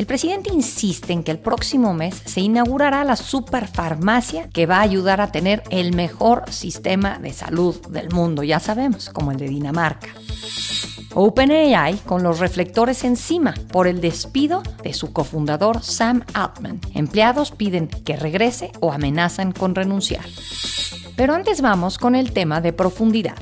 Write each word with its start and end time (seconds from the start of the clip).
El 0.00 0.06
presidente 0.06 0.50
insiste 0.50 1.12
en 1.12 1.22
que 1.22 1.30
el 1.30 1.38
próximo 1.38 1.92
mes 1.92 2.22
se 2.24 2.40
inaugurará 2.40 3.04
la 3.04 3.16
superfarmacia 3.16 4.48
que 4.48 4.64
va 4.64 4.78
a 4.78 4.80
ayudar 4.80 5.20
a 5.20 5.30
tener 5.30 5.62
el 5.68 5.94
mejor 5.94 6.50
sistema 6.50 7.18
de 7.18 7.34
salud 7.34 7.76
del 7.88 8.08
mundo, 8.08 8.42
ya 8.42 8.60
sabemos, 8.60 9.10
como 9.10 9.30
el 9.30 9.36
de 9.36 9.48
Dinamarca. 9.48 10.08
OpenAI 11.12 11.98
con 12.06 12.22
los 12.22 12.38
reflectores 12.38 13.04
encima 13.04 13.52
por 13.70 13.86
el 13.86 14.00
despido 14.00 14.62
de 14.82 14.94
su 14.94 15.12
cofundador 15.12 15.82
Sam 15.82 16.24
Altman. 16.32 16.80
Empleados 16.94 17.50
piden 17.50 17.86
que 17.86 18.16
regrese 18.16 18.72
o 18.80 18.92
amenazan 18.92 19.52
con 19.52 19.74
renunciar. 19.74 20.24
Pero 21.14 21.34
antes 21.34 21.60
vamos 21.60 21.98
con 21.98 22.14
el 22.14 22.32
tema 22.32 22.62
de 22.62 22.72
profundidad. 22.72 23.36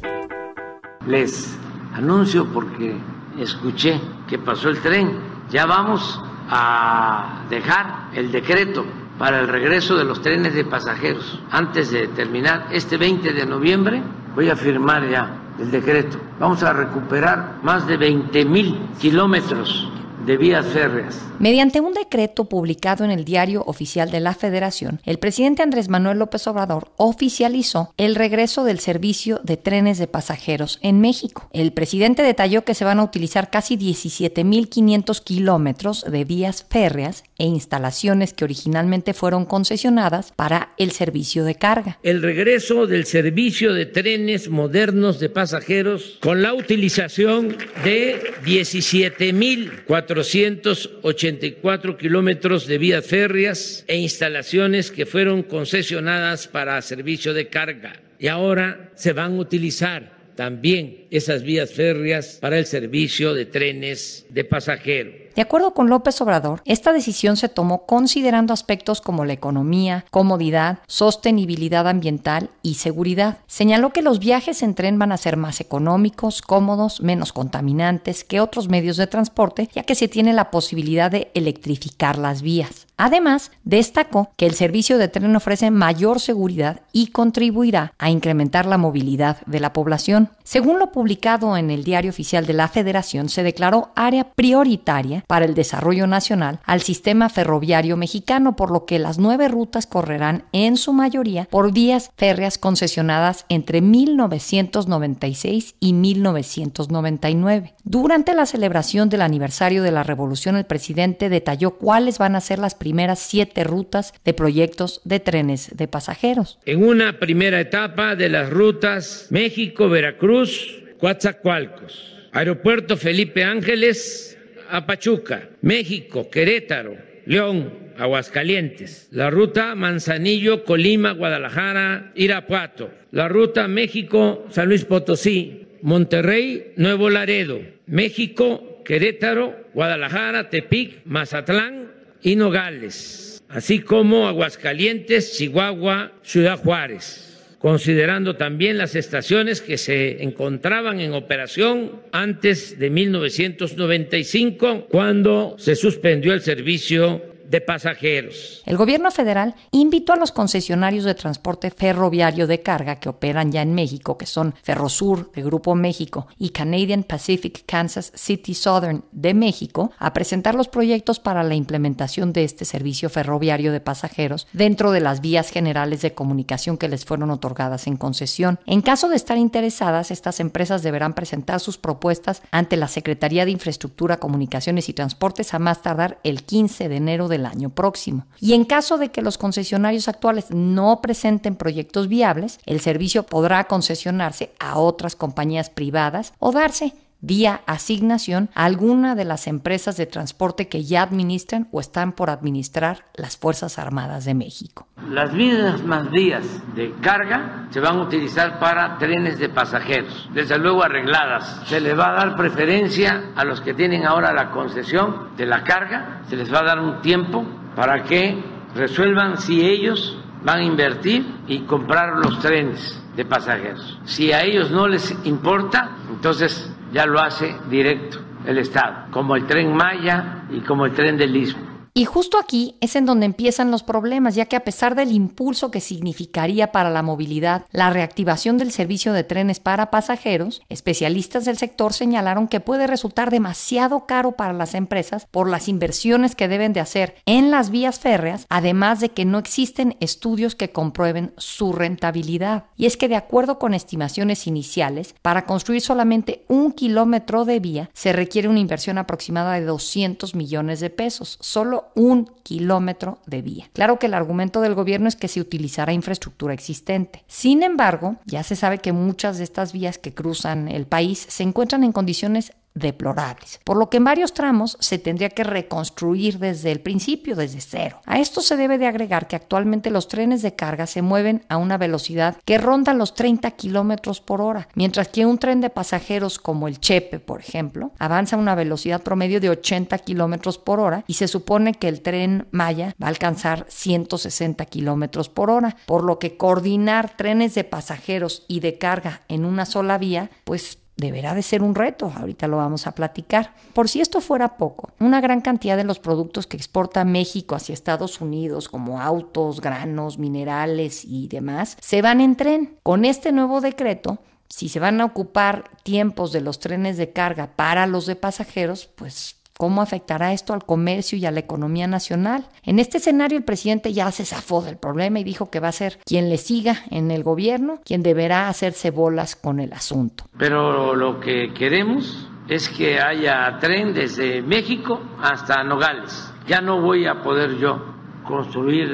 Les 1.07 1.57
anuncio 1.95 2.52
porque 2.52 2.97
escuché 3.38 4.01
que 4.29 4.41
pasó 4.41 4.71
el 4.71 4.83
tren. 4.83 5.38
Ya 5.52 5.65
vamos 5.65 6.21
a 6.51 7.45
dejar 7.51 8.09
el 8.15 8.30
decreto 8.30 8.84
para 9.19 9.41
el 9.41 9.48
regreso 9.48 9.97
de 9.97 10.05
los 10.05 10.23
trenes 10.23 10.55
de 10.55 10.65
pasajeros. 10.65 11.41
Antes 11.51 11.91
de 11.91 12.09
terminar 12.09 12.69
este 12.71 12.97
20 12.97 13.33
de 13.33 13.47
noviembre 13.47 14.02
voy 14.34 14.48
a 14.48 14.57
firmar 14.57 15.09
ya 15.09 15.37
el 15.59 15.71
decreto. 15.71 16.19
Vamos 16.38 16.63
a 16.63 16.73
recuperar 16.73 17.59
más 17.63 17.87
de 17.87 17.96
20 17.96 18.45
mil 18.45 18.79
kilómetros 19.01 19.91
de 20.29 20.37
vías 20.37 20.66
férreas. 20.66 21.18
Mediante 21.38 21.80
un 21.80 21.95
decreto 21.95 22.45
publicado 22.51 23.02
en 23.02 23.10
el 23.10 23.24
Diario 23.24 23.62
Oficial 23.66 24.10
de 24.10 24.21
la 24.21 24.35
Federación, 24.35 25.01
el 25.07 25.18
presidente 25.18 25.62
Andrés 25.62 25.88
Manuel 25.88 26.18
López 26.18 26.46
Obrador 26.46 26.93
oficializó 26.98 27.95
el 27.96 28.15
regreso 28.15 28.65
del 28.65 28.79
servicio 28.79 29.40
de 29.43 29.57
trenes 29.57 29.96
de 29.96 30.07
pasajeros 30.07 30.80
en 30.82 31.01
México. 31.01 31.48
El 31.54 31.73
presidente 31.73 32.23
detalló 32.23 32.62
que 32.62 32.74
se 32.74 32.85
van 32.85 32.98
a 32.98 33.04
utilizar 33.04 33.48
casi 33.48 33.79
17.500 33.79 35.24
kilómetros 35.24 36.04
de 36.04 36.24
vías 36.26 36.66
férreas 36.68 37.24
e 37.38 37.46
instalaciones 37.46 38.35
que 38.35 38.45
originalmente 38.45 39.15
fueron 39.15 39.46
concesionadas 39.46 40.32
para 40.37 40.74
el 40.76 40.90
servicio 40.90 41.45
de 41.45 41.54
carga. 41.54 41.98
El 42.02 42.20
regreso 42.20 42.87
del 42.87 43.07
servicio 43.07 43.73
de 43.73 43.87
trenes 43.87 44.51
modernos 44.51 45.20
de 45.20 45.30
pasajeros 45.30 46.18
con 46.20 46.42
la 46.42 46.52
utilización 46.52 47.57
de 47.82 48.35
17.400 48.45 50.18
484 50.24 51.97
kilómetros 51.97 52.66
de 52.66 52.79
vías 52.79 53.07
férreas 53.07 53.85
e 53.87 53.97
instalaciones 53.97 54.91
que 54.91 55.07
fueron 55.07 55.43
concesionadas 55.43 56.49
para 56.49 56.83
servicio 56.83 57.35
de 57.35 57.49
carga 57.49 58.01
y 58.19 58.27
ahora 58.27 58.91
se 58.97 59.13
van 59.13 59.35
a 59.35 59.41
utilizar 59.41 60.19
también 60.35 61.07
esas 61.10 61.43
vías 61.43 61.73
férreas 61.73 62.38
para 62.41 62.59
el 62.59 62.66
servicio 62.66 63.35
de 63.35 63.47
trenes 63.47 64.27
de 64.28 64.44
pasajeros. 64.44 65.28
De 65.39 65.43
acuerdo 65.43 65.72
con 65.72 65.89
López 65.89 66.21
Obrador, 66.21 66.62
esta 66.65 66.93
decisión 66.93 67.37
se 67.37 67.49
tomó 67.49 67.87
considerando 67.87 68.53
aspectos 68.53 69.00
como 69.00 69.25
la 69.25 69.34
economía, 69.34 70.05
comodidad, 70.11 70.81
sostenibilidad 70.89 71.87
ambiental 71.87 72.50
y 72.61 72.75
seguridad. 72.75 73.39
Señaló 73.47 73.91
que 73.93 74.03
los 74.03 74.19
viajes 74.19 74.65
en 74.65 74.75
tren 74.75 74.99
van 74.99 75.12
a 75.12 75.16
ser 75.16 75.37
más 75.37 75.61
económicos, 75.61 76.43
cómodos, 76.43 77.03
menos 77.03 77.33
contaminantes 77.33 78.25
que 78.25 78.41
otros 78.41 78.69
medios 78.69 78.97
de 78.97 79.06
transporte, 79.06 79.71
ya 79.72 79.84
que 79.84 79.94
se 79.94 80.09
tiene 80.09 80.32
la 80.32 80.50
posibilidad 80.50 81.09
de 81.09 81.31
electrificar 81.34 82.19
las 82.19 82.43
vías. 82.43 82.88
Además, 82.97 83.53
destacó 83.62 84.32
que 84.37 84.44
el 84.44 84.54
servicio 84.54 84.98
de 84.98 85.06
tren 85.06 85.37
ofrece 85.37 85.71
mayor 85.71 86.19
seguridad 86.19 86.81
y 86.93 87.12
contribuirá 87.12 87.93
a 87.97 88.10
incrementar 88.10 88.66
la 88.66 88.77
movilidad 88.77 89.37
de 89.47 89.60
la 89.60 89.72
población. 89.72 90.31
Según 90.43 90.81
lo 90.81 90.91
publicado 90.91 91.56
en 91.56 91.71
el 91.71 91.84
Diario 91.84 92.10
Oficial 92.10 92.44
de 92.44 92.54
la 92.54 92.66
Federación, 92.66 93.28
se 93.28 93.44
declaró 93.44 93.93
área 93.94 94.25
prioritaria 94.32 95.22
para 95.28 95.44
el 95.44 95.55
desarrollo 95.55 96.09
nacional 96.09 96.59
al 96.65 96.81
sistema 96.81 97.28
ferroviario 97.28 97.97
mexicano, 97.97 98.56
por 98.56 98.72
lo 98.72 98.87
que 98.87 98.99
las 98.99 99.19
nueve 99.19 99.47
rutas 99.47 99.87
correrán 99.87 100.44
en 100.53 100.77
su 100.77 100.93
mayoría 100.93 101.44
por 101.44 101.72
vías 101.72 102.11
férreas 102.16 102.59
concesionadas 102.59 103.44
entre 103.49 103.81
1996 103.81 105.77
y 105.78 105.93
1999. 105.93 107.75
Durante 107.84 108.34
la 108.34 108.47
celebración 108.47 109.11
del 109.11 109.22
aniversario 109.22 109.83
de 109.83 109.93
la 109.93 110.03
Revolución, 110.03 110.56
el 110.56 110.65
presidente 110.65 111.28
detalló 111.28 111.72
cuáles 111.72 112.19
van 112.19 112.34
a 112.34 112.41
ser 112.41 112.59
las 112.59 112.75
primeras 112.75 113.19
siete 113.19 113.65
rutas 113.65 114.15
de 114.25 114.33
proyectos 114.33 115.03
de 115.05 115.21
trenes 115.21 115.77
de 115.77 115.89
pasajeros. 115.89 116.59
En 116.65 116.83
una 116.83 117.19
primera 117.19 117.60
etapa 117.60 118.16
de 118.16 118.31
las 118.31 118.49
rutas 118.49 119.27
México-Veracruz, 119.28 120.84
Coatzacoalcos, 120.99 122.15
Aeropuerto 122.33 122.97
Felipe 122.97 123.45
Ángeles 123.45 124.38
a 124.70 124.86
Pachuca, 124.86 125.48
México, 125.62 126.30
Querétaro, 126.30 126.96
León, 127.26 127.88
Aguascalientes, 127.98 129.08
la 129.10 129.30
ruta 129.30 129.74
Manzanillo, 129.74 130.64
Colima, 130.64 131.12
Guadalajara, 131.12 132.12
Irapuato, 132.14 132.90
la 133.10 133.28
ruta 133.28 133.68
México, 133.68 134.46
San 134.50 134.68
Luis 134.68 134.84
Potosí, 134.84 135.66
Monterrey, 135.82 136.72
Nuevo 136.76 137.10
Laredo, 137.10 137.60
México, 137.86 138.82
Querétaro, 138.84 139.68
Guadalajara, 139.74 140.50
Tepic, 140.50 141.02
Mazatlán, 141.04 141.88
y 142.22 142.36
Nogales, 142.36 143.42
así 143.48 143.80
como 143.80 144.26
Aguascalientes, 144.26 145.36
Chihuahua, 145.36 146.12
Ciudad 146.22 146.58
Juárez 146.58 147.28
considerando 147.58 148.36
también 148.36 148.78
las 148.78 148.94
estaciones 148.94 149.60
que 149.60 149.78
se 149.78 150.22
encontraban 150.22 151.00
en 151.00 151.12
operación 151.12 152.02
antes 152.12 152.78
de 152.78 152.91
1995, 152.91 154.86
cuando 154.91 155.56
se 155.58 155.74
suspendió 155.74 156.32
el 156.34 156.41
servicio 156.41 157.38
de 157.48 157.60
pasajeros. 157.60 158.62
El 158.66 158.76
gobierno 158.76 159.10
federal 159.10 159.54
invitó 159.70 160.12
a 160.12 160.16
los 160.16 160.32
concesionarios 160.32 161.04
de 161.04 161.14
transporte 161.14 161.70
ferroviario 161.70 162.47
de 162.47 162.62
carga 162.62 162.97
que 162.97 163.09
operan 163.09 163.50
ya 163.50 163.62
en 163.62 163.75
México, 163.75 164.19
que 164.19 164.26
son 164.26 164.54
Ferrosur 164.62 165.32
de 165.32 165.42
Grupo 165.42 165.75
México 165.75 166.26
y 166.38 166.50
Canadian 166.50 167.03
Pacific 167.03 167.64
Kansas 167.66 168.12
City 168.14 168.54
Southern 168.54 169.04
de 169.12 169.34
México, 169.34 169.92
a 169.98 170.12
presentar 170.12 170.54
los 170.54 170.69
proyectos 170.69 171.20
para 171.20 171.42
la 171.42 171.54
implementación 171.54 172.32
de 172.32 172.44
este 172.44 172.64
servicio 172.64 173.09
ferroviario 173.09 173.72
de 173.72 173.80
pasajeros 173.80 174.47
dentro 174.53 174.92
de 174.92 175.00
las 175.00 175.20
vías 175.20 175.50
generales 175.50 176.03
de 176.03 176.15
comunicación 176.15 176.76
que 176.76 176.88
les 176.88 177.04
fueron 177.04 177.30
otorgadas 177.30 177.86
en 177.86 177.97
concesión. 177.97 178.59
En 178.66 178.82
caso 178.82 179.09
de 179.09 179.16
estar 179.16 179.38
interesadas, 179.38 180.10
estas 180.10 180.41
empresas 180.41 180.82
deberán 180.82 181.15
presentar 181.15 181.60
sus 181.60 181.78
propuestas 181.78 182.42
ante 182.50 182.76
la 182.76 182.88
Secretaría 182.88 183.44
de 183.44 183.53
Infraestructura, 183.53 184.19
Comunicaciones 184.19 184.88
y 184.88 184.92
Transportes 184.92 185.54
a 185.54 185.59
más 185.59 185.82
tardar 185.82 186.19
el 186.25 186.42
15 186.42 186.88
de 186.88 186.97
enero 186.97 187.28
de 187.28 187.38
el 187.38 187.47
año 187.47 187.71
próximo. 187.71 188.26
Y 188.41 188.53
en 188.53 188.65
caso 188.65 188.99
de 188.99 189.10
que 189.10 189.22
los 189.22 189.38
concesionarios 189.38 190.09
actuales 190.09 190.50
no 190.50 191.00
presenten 191.00 191.56
proyectos 191.56 192.09
viables, 192.09 192.59
el 192.66 192.81
servicio 192.81 193.22
podrá 193.25 193.65
concesionarse 193.65 194.53
a 194.59 194.78
otras 194.78 195.16
compañías 195.16 195.71
privadas 195.71 196.34
o 196.38 196.53
darse 196.53 196.94
vía 197.20 197.62
asignación 197.66 198.48
a 198.54 198.64
alguna 198.64 199.14
de 199.14 199.24
las 199.24 199.46
empresas 199.46 199.96
de 199.96 200.06
transporte 200.06 200.68
que 200.68 200.84
ya 200.84 201.02
administran 201.02 201.68
o 201.72 201.80
están 201.80 202.12
por 202.12 202.30
administrar 202.30 203.04
las 203.14 203.36
Fuerzas 203.36 203.78
Armadas 203.78 204.24
de 204.24 204.34
México. 204.34 204.86
Las 205.08 205.32
mismas 205.32 206.10
vías 206.10 206.44
de 206.74 206.92
carga 207.00 207.68
se 207.70 207.80
van 207.80 207.98
a 207.98 208.03
utilizar 208.03 208.59
para 208.59 208.98
trenes 208.98 209.38
de 209.38 209.48
pasajeros, 209.48 210.28
desde 210.32 210.59
luego 210.59 210.82
arregladas. 210.82 211.62
Se 211.66 211.80
les 211.80 211.98
va 211.98 212.10
a 212.10 212.24
dar 212.24 212.36
preferencia 212.36 213.32
a 213.34 213.44
los 213.44 213.60
que 213.60 213.74
tienen 213.74 214.06
ahora 214.06 214.32
la 214.32 214.50
concesión 214.50 215.36
de 215.36 215.47
la 215.47 215.64
carga, 215.64 216.22
se 216.28 216.36
les 216.36 216.53
va 216.53 216.60
a 216.60 216.64
dar 216.64 216.80
un 216.80 217.00
tiempo 217.00 217.44
para 217.74 218.04
que 218.04 218.42
resuelvan 218.74 219.38
si 219.38 219.64
ellos 219.64 220.18
van 220.42 220.60
a 220.60 220.64
invertir 220.64 221.26
y 221.47 221.60
comprar 221.60 222.16
los 222.16 222.38
trenes 222.38 223.03
de 223.16 223.24
pasajeros. 223.24 223.98
Si 224.04 224.32
a 224.32 224.42
ellos 224.44 224.71
no 224.71 224.86
les 224.86 225.14
importa, 225.24 225.97
entonces 226.10 226.72
ya 226.92 227.06
lo 227.06 227.20
hace 227.20 227.54
directo 227.68 228.18
el 228.46 228.58
Estado, 228.58 229.06
como 229.10 229.36
el 229.36 229.46
tren 229.46 229.74
Maya 229.74 230.44
y 230.50 230.60
como 230.60 230.86
el 230.86 230.92
tren 230.92 231.16
del 231.16 231.36
Istmo. 231.36 231.67
Y 231.98 232.04
justo 232.04 232.39
aquí 232.39 232.77
es 232.80 232.95
en 232.95 233.06
donde 233.06 233.27
empiezan 233.27 233.72
los 233.72 233.83
problemas, 233.83 234.36
ya 234.36 234.47
que 234.47 234.54
a 234.54 234.62
pesar 234.62 234.95
del 234.95 235.10
impulso 235.10 235.72
que 235.72 235.80
significaría 235.80 236.71
para 236.71 236.91
la 236.91 237.03
movilidad 237.03 237.66
la 237.72 237.91
reactivación 237.91 238.56
del 238.56 238.71
servicio 238.71 239.12
de 239.12 239.24
trenes 239.24 239.59
para 239.59 239.91
pasajeros, 239.91 240.62
especialistas 240.68 241.45
del 241.45 241.59
sector 241.59 241.92
señalaron 241.92 242.47
que 242.47 242.60
puede 242.60 242.86
resultar 242.86 243.33
demasiado 243.33 244.06
caro 244.06 244.36
para 244.36 244.53
las 244.53 244.74
empresas 244.74 245.27
por 245.33 245.50
las 245.50 245.66
inversiones 245.66 246.36
que 246.36 246.47
deben 246.47 246.72
de 246.72 246.78
hacer 246.78 247.16
en 247.27 247.50
las 247.50 247.71
vías 247.71 247.98
férreas, 247.98 248.47
además 248.48 249.00
de 249.00 249.09
que 249.09 249.24
no 249.24 249.39
existen 249.39 249.97
estudios 249.98 250.54
que 250.54 250.71
comprueben 250.71 251.33
su 251.36 251.72
rentabilidad. 251.72 252.66
Y 252.77 252.86
es 252.86 252.97
que 252.97 253.09
de 253.09 253.16
acuerdo 253.16 253.59
con 253.59 253.74
estimaciones 253.74 254.47
iniciales, 254.47 255.16
para 255.21 255.47
construir 255.47 255.80
solamente 255.80 256.45
un 256.47 256.71
kilómetro 256.71 257.45
de 257.45 257.59
vía 257.59 257.91
se 257.93 258.12
requiere 258.12 258.47
una 258.47 258.61
inversión 258.61 258.99
aproximada 258.99 259.55
de 259.55 259.65
200 259.65 260.37
millones 260.37 260.79
de 260.79 260.91
pesos. 260.91 261.39
Solo 261.41 261.88
un 261.94 262.31
kilómetro 262.43 263.19
de 263.26 263.43
vía. 263.43 263.69
Claro 263.73 263.99
que 263.99 264.06
el 264.06 264.14
argumento 264.14 264.61
del 264.61 264.75
gobierno 264.75 265.08
es 265.08 265.17
que 265.17 265.29
se 265.29 265.40
utilizará 265.40 265.93
infraestructura 265.93 266.55
existente. 266.55 267.25
Sin 267.26 267.62
embargo, 267.62 268.17
ya 268.25 268.43
se 268.43 268.56
sabe 268.56 268.79
que 268.79 268.93
muchas 268.93 269.38
de 269.38 269.44
estas 269.44 269.73
vías 269.73 269.99
que 269.99 270.14
cruzan 270.14 270.69
el 270.69 270.87
país 270.87 271.26
se 271.29 271.43
encuentran 271.43 271.85
en 271.85 271.93
condiciones 271.93 272.52
deplorables, 272.79 273.61
por 273.65 273.77
lo 273.77 273.91
que 273.91 273.99
en 273.99 274.05
varios 274.05 274.33
tramos 274.33 274.77
se 274.81 274.99
tendría 274.99 275.31
que 275.31 275.45
reconstruir 275.45 276.39
desde 276.39 276.73
el 276.73 276.81
principio, 276.81 277.37
desde 277.37 277.61
cero. 277.61 278.01
A 278.07 278.19
esto 278.19 278.41
se 278.41 278.57
debe 278.57 278.79
de 278.79 278.87
agregar 278.87 279.29
que 279.29 279.37
actualmente 279.37 279.91
los 279.91 280.09
trenes 280.09 280.43
de 280.43 280.55
carga 280.55 280.87
se 280.87 281.03
mueven 281.03 281.45
a 281.49 281.57
una 281.57 281.79
velocidad 281.79 282.37
que 282.45 282.59
ronda 282.59 282.95
los 282.95 283.15
30 283.15 283.51
kilómetros 283.53 284.21
por 284.21 284.41
hora, 284.41 284.69
mientras 284.75 285.09
que 285.09 285.27
un 285.27 285.39
tren 285.39 285.61
de 285.61 285.71
pasajeros 285.71 286.39
como 286.39 286.69
el 286.69 286.81
Chepe, 286.81 287.21
por 287.21 287.41
ejemplo, 287.41 287.93
avanza 287.99 288.37
a 288.37 288.39
una 288.39 288.55
velocidad 288.55 289.03
promedio 289.03 289.41
de 289.41 289.51
80 289.51 289.99
kilómetros 289.99 290.59
por 290.59 290.81
hora 290.81 291.05
y 291.07 291.15
se 291.15 291.29
supone 291.29 291.75
que 291.75 291.89
el 291.89 292.03
tren 292.03 292.47
Maya 292.51 292.95
va 293.01 293.07
a 293.07 293.11
alcanzar 293.11 293.67
160 293.69 294.65
kilómetros 294.67 295.29
por 295.29 295.51
hora, 295.51 295.77
por 295.87 296.05
lo 296.05 296.19
que 296.19 296.37
coordinar 296.37 297.17
trenes 297.17 297.55
de 297.55 297.65
pasajeros 297.65 298.45
y 298.49 298.61
de 298.61 298.79
carga 298.79 299.23
en 299.29 299.45
una 299.45 299.67
sola 299.67 299.99
vía, 299.99 300.31
pues 300.45 300.79
deberá 300.99 301.35
de 301.35 301.43
ser 301.43 301.62
un 301.62 301.75
reto, 301.75 302.12
ahorita 302.15 302.49
lo 302.49 302.59
vamos 302.59 302.87
a 302.87 302.93
platicar. 302.93 303.55
Por 303.73 303.89
si 303.89 304.00
esto 304.00 304.21
fuera 304.21 304.56
poco, 304.56 304.91
una 304.99 305.21
gran 305.21 305.41
cantidad 305.41 305.77
de 305.77 305.85
los 305.85 305.99
productos 305.99 306.47
que 306.47 306.56
exporta 306.56 307.05
México 307.05 307.55
hacia 307.55 307.73
Estados 307.73 308.21
Unidos, 308.21 308.69
como 308.69 309.00
autos, 309.00 309.61
granos, 309.61 310.19
minerales 310.19 311.05
y 311.05 311.29
demás, 311.29 311.77
se 311.81 312.03
van 312.03 312.21
en 312.21 312.37
tren. 312.37 312.79
Con 312.83 313.05
este 313.05 313.33
nuevo 313.33 313.61
decreto, 313.61 314.19
si 314.49 314.69
se 314.69 314.81
van 314.81 315.00
a 315.00 315.05
ocupar 315.05 315.71
tiempos 315.85 316.33
de 316.33 316.41
los 316.41 316.59
trenes 316.59 316.97
de 316.97 317.12
carga 317.12 317.53
para 317.55 317.87
los 317.87 318.06
de 318.06 318.17
pasajeros, 318.17 318.87
pues 318.87 319.37
¿Cómo 319.59 319.83
afectará 319.83 320.33
esto 320.33 320.55
al 320.55 320.65
comercio 320.65 321.19
y 321.19 321.27
a 321.27 321.33
la 321.33 321.41
economía 321.41 321.89
nacional? 321.89 322.47
En 322.63 322.79
este 322.79 322.99
escenario 322.99 323.37
el 323.37 323.43
presidente 323.43 323.93
ya 323.93 324.09
se 324.13 324.25
zafó 324.25 324.63
del 324.63 324.77
problema 324.77 325.19
y 325.19 325.25
dijo 325.25 325.51
que 325.51 325.59
va 325.59 325.67
a 325.67 325.73
ser 325.73 325.99
quien 326.07 326.31
le 326.31 326.37
siga 326.37 326.77
en 326.93 327.11
el 327.11 327.25
gobierno, 327.25 327.81
quien 327.85 328.05
deberá 328.05 328.49
hacerse 328.49 328.93
bolas 328.93 329.35
con 329.35 329.59
el 329.59 329.73
asunto. 329.73 330.27
Pero 330.39 330.95
lo 330.95 331.19
que 331.19 331.53
queremos 331.55 332.31
es 332.49 332.69
que 332.69 333.01
haya 333.01 333.59
tren 333.59 333.93
desde 333.93 334.43
México 334.43 335.01
hasta 335.21 335.65
Nogales. 335.65 336.33
Ya 336.47 336.61
no 336.61 336.81
voy 336.81 337.09
a 337.09 337.21
poder 337.21 337.59
yo 337.59 337.85
construir 338.29 338.89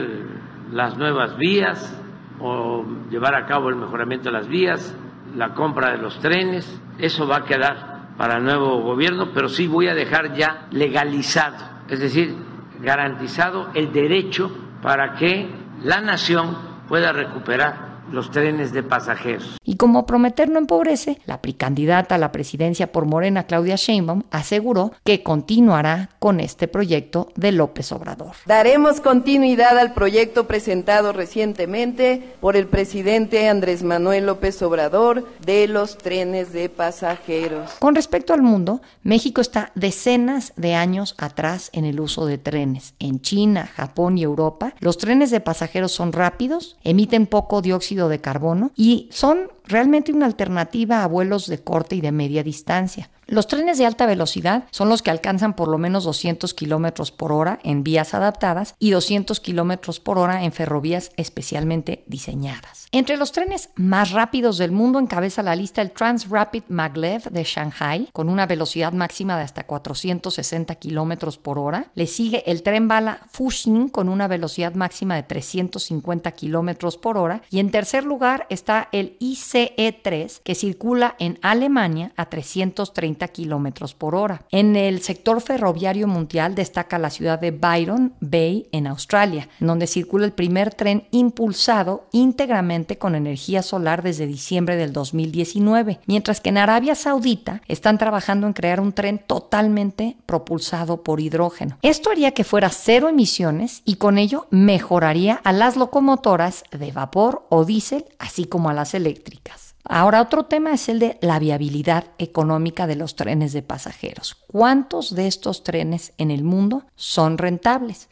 las 0.73 0.97
nuevas 0.97 1.37
vías 1.37 1.95
o 2.41 2.87
llevar 3.11 3.35
a 3.35 3.45
cabo 3.45 3.69
el 3.69 3.77
mejoramiento 3.77 4.31
de 4.31 4.33
las 4.33 4.49
vías, 4.49 4.97
la 5.37 5.53
compra 5.53 5.91
de 5.91 5.99
los 5.99 6.19
trenes, 6.21 6.81
eso 6.99 7.29
va 7.29 7.37
a 7.37 7.45
quedar 7.45 7.94
para 8.17 8.37
el 8.39 8.45
nuevo 8.45 8.81
gobierno, 8.83 9.31
pero 9.35 9.49
sí 9.49 9.67
voy 9.67 9.89
a 9.89 9.95
dejar 9.95 10.35
ya 10.35 10.67
legalizado, 10.71 11.57
es 11.89 12.01
decir, 12.01 12.35
garantizado 12.81 13.71
el 13.75 13.93
derecho 13.93 14.51
para 14.83 15.15
que 15.15 15.51
la 15.83 16.01
nación 16.01 16.57
pueda 16.89 17.13
recuperar 17.13 17.94
los 18.11 18.31
trenes 18.31 18.73
de 18.73 18.83
pasajeros. 18.83 19.59
Y 19.65 19.77
como 19.77 20.07
prometer 20.07 20.49
no 20.49 20.59
empobrece, 20.59 21.19
la 21.27 21.41
precandidata 21.41 22.15
a 22.15 22.19
la 22.19 22.33
presidencia 22.33 22.93
por 22.93 23.07
Morena, 23.07 23.45
Claudia 23.45 23.77
Sheinbaum, 23.77 24.25
aseguró 24.31 24.93
que 25.05 25.23
continuará 25.23 26.11
con 26.19 26.41
este 26.41 26.69
proyecto 26.69 27.29
de 27.37 27.53
López 27.53 27.93
Obrador. 27.93 28.33
Daremos 28.47 29.01
continuidad 29.01 29.79
al 29.79 29.95
proyecto 29.95 30.47
presentado 30.47 31.13
recientemente 31.13 32.35
por 32.41 32.57
el 32.57 32.67
presidente 32.67 33.49
Andrés 33.49 33.83
Manuel 33.83 34.27
López 34.27 34.61
Obrador 34.63 35.29
de 35.45 35.69
los 35.69 35.99
trenes 35.99 36.53
de 36.53 36.69
pasajeros. 36.69 37.73
Con 37.79 37.95
respecto 37.95 38.35
al 38.35 38.43
mundo, 38.43 38.81
México 39.03 39.41
está 39.41 39.73
decenas 39.75 40.53
de 40.57 40.75
años 40.75 41.15
atrás 41.19 41.71
en 41.73 41.85
el 41.85 42.01
uso 42.01 42.27
de 42.27 42.39
trenes. 42.39 42.95
En 42.99 43.21
China, 43.21 43.69
Japón 43.75 44.19
y 44.19 44.23
Europa, 44.23 44.75
los 44.81 44.99
trenes 44.99 45.31
de 45.31 45.41
pasajeros 45.41 45.93
son 45.93 46.13
rápidos, 46.13 46.77
emiten 46.83 47.27
poco 47.27 47.63
dióxido 47.63 47.94
de 47.95 48.21
carbono 48.21 48.73
y 48.77 49.09
son 49.11 49.49
realmente 49.65 50.13
una 50.13 50.27
alternativa 50.27 51.03
a 51.03 51.07
vuelos 51.07 51.47
de 51.47 51.63
corta 51.63 51.95
y 51.95 52.01
de 52.01 52.13
media 52.13 52.43
distancia. 52.43 53.11
Los 53.27 53.47
trenes 53.47 53.79
de 53.79 53.87
alta 53.87 54.05
velocidad 54.05 54.65
son 54.71 54.91
los 54.91 55.03
que 55.03 55.11
alcanzan 55.11 55.57
por 55.57 55.69
lo 55.69 55.79
menos 55.79 56.05
200 56.05 56.53
kilómetros 56.53 57.11
por 57.11 57.33
hora 57.33 57.59
en 57.63 57.83
vías 57.83 58.13
adaptadas 58.13 58.75
y 58.79 58.91
200 58.91 59.41
kilómetros 59.41 59.99
por 59.99 60.19
hora 60.19 60.45
en 60.45 60.53
ferrovías 60.53 61.11
especialmente 61.17 62.05
diseñadas. 62.07 62.87
Entre 62.93 63.17
los 63.17 63.33
trenes 63.33 63.71
más 63.77 64.11
rápidos 64.11 64.59
del 64.59 64.73
mundo 64.73 64.99
encabeza 64.99 65.43
la 65.43 65.57
lista 65.57 65.81
el 65.81 65.91
Transrapid 65.91 66.65
Maglev 66.69 67.23
de 67.31 67.45
Shanghai, 67.45 68.09
con 68.13 68.29
una 68.29 68.47
velocidad 68.47 68.93
máxima 68.93 69.37
de 69.37 69.43
hasta 69.43 69.65
460 69.65 70.75
kilómetros 70.77 71.39
por 71.39 71.59
hora. 71.59 71.91
Le 71.95 72.07
sigue 72.07 72.45
el 72.47 72.63
tren 72.63 72.89
bala 72.89 73.21
Fuxing 73.31 73.89
con 73.89 74.09
una 74.09 74.29
velocidad 74.29 74.75
máxima 74.75 75.17
de 75.17 75.23
350 75.23 76.31
kilómetros 76.33 76.99
por 76.99 77.17
hora. 77.17 77.43
Y 77.51 77.59
en 77.59 77.71
tercer 77.71 78.05
lugar 78.05 78.47
está 78.51 78.89
el 78.93 79.17
ICE-3, 79.55 80.41
que 80.43 80.55
circula 80.55 81.15
en 81.19 81.39
Alemania 81.43 82.13
a 82.17 82.27
330 82.27 83.29
kilómetros 83.29 83.95
por 83.95 84.15
hora. 84.15 84.43
En 84.51 84.77
el 84.77 85.01
sector 85.03 85.41
ferroviario 85.41 86.09
mundial 86.09 86.55
destaca 86.55 86.99
la 86.99 87.11
ciudad 87.11 87.39
de 87.39 87.53
Byron 87.53 88.15
Bay 88.21 88.69
en 88.73 88.87
Australia, 88.87 89.49
donde 89.61 89.87
circula 89.87 90.25
el 90.25 90.33
primer 90.33 90.75
tren 90.75 91.07
impulsado 91.11 92.07
íntegramente 92.13 92.99
con 92.99 93.15
energía 93.15 93.63
solar 93.63 94.03
desde 94.03 94.27
diciembre 94.27 94.77
del 94.77 94.93
2019, 94.93 96.01
mientras 96.07 96.41
que 96.41 96.51
en 96.51 96.59
Arabia 96.59 96.95
Saudita 96.95 97.63
están 97.69 97.99
trabajando 97.99 98.47
en 98.47 98.53
crear 98.53 98.81
un 98.81 98.93
tren 98.93 99.19
totalmente 99.19 100.17
propulsado 100.27 101.03
por 101.03 101.21
hidrógeno. 101.21 101.79
Esto 101.83 102.11
haría 102.11 102.33
que 102.33 102.45
fuera 102.45 102.71
cero 102.71 103.09
emisiones 103.09 103.83
y 103.85 103.97
con 103.97 104.19
ello 104.19 104.47
mejoraría 104.51 105.41
a 105.45 105.53
las 105.53 105.77
locomotoras 105.77 106.65
de 106.71 106.93
vapor 106.93 107.47
o 107.49 107.65
diésel, 107.65 108.05
así 108.19 108.45
como 108.47 108.69
a 108.71 108.75
las 108.75 108.95
eléctricas. 108.95 109.44
Ahora, 109.85 110.23
otro 110.23 110.45
tema 110.45 110.73
es 110.73 110.89
el 110.89 110.99
de 110.99 111.19
la 111.21 111.39
viabilidad 111.39 112.05
económica 112.19 112.87
de 112.87 112.97
los 112.97 113.17
trenes 113.17 113.53
de 113.53 113.63
pasajeros. 113.63 114.37
¿Cuántos 114.47 115.15
de 115.15 115.27
estos 115.27 115.63
trenes 115.63 116.13
en 116.17 116.31
el 116.31 116.43
mundo 116.43 116.85
son 116.97 117.37
rentables? 117.37 118.09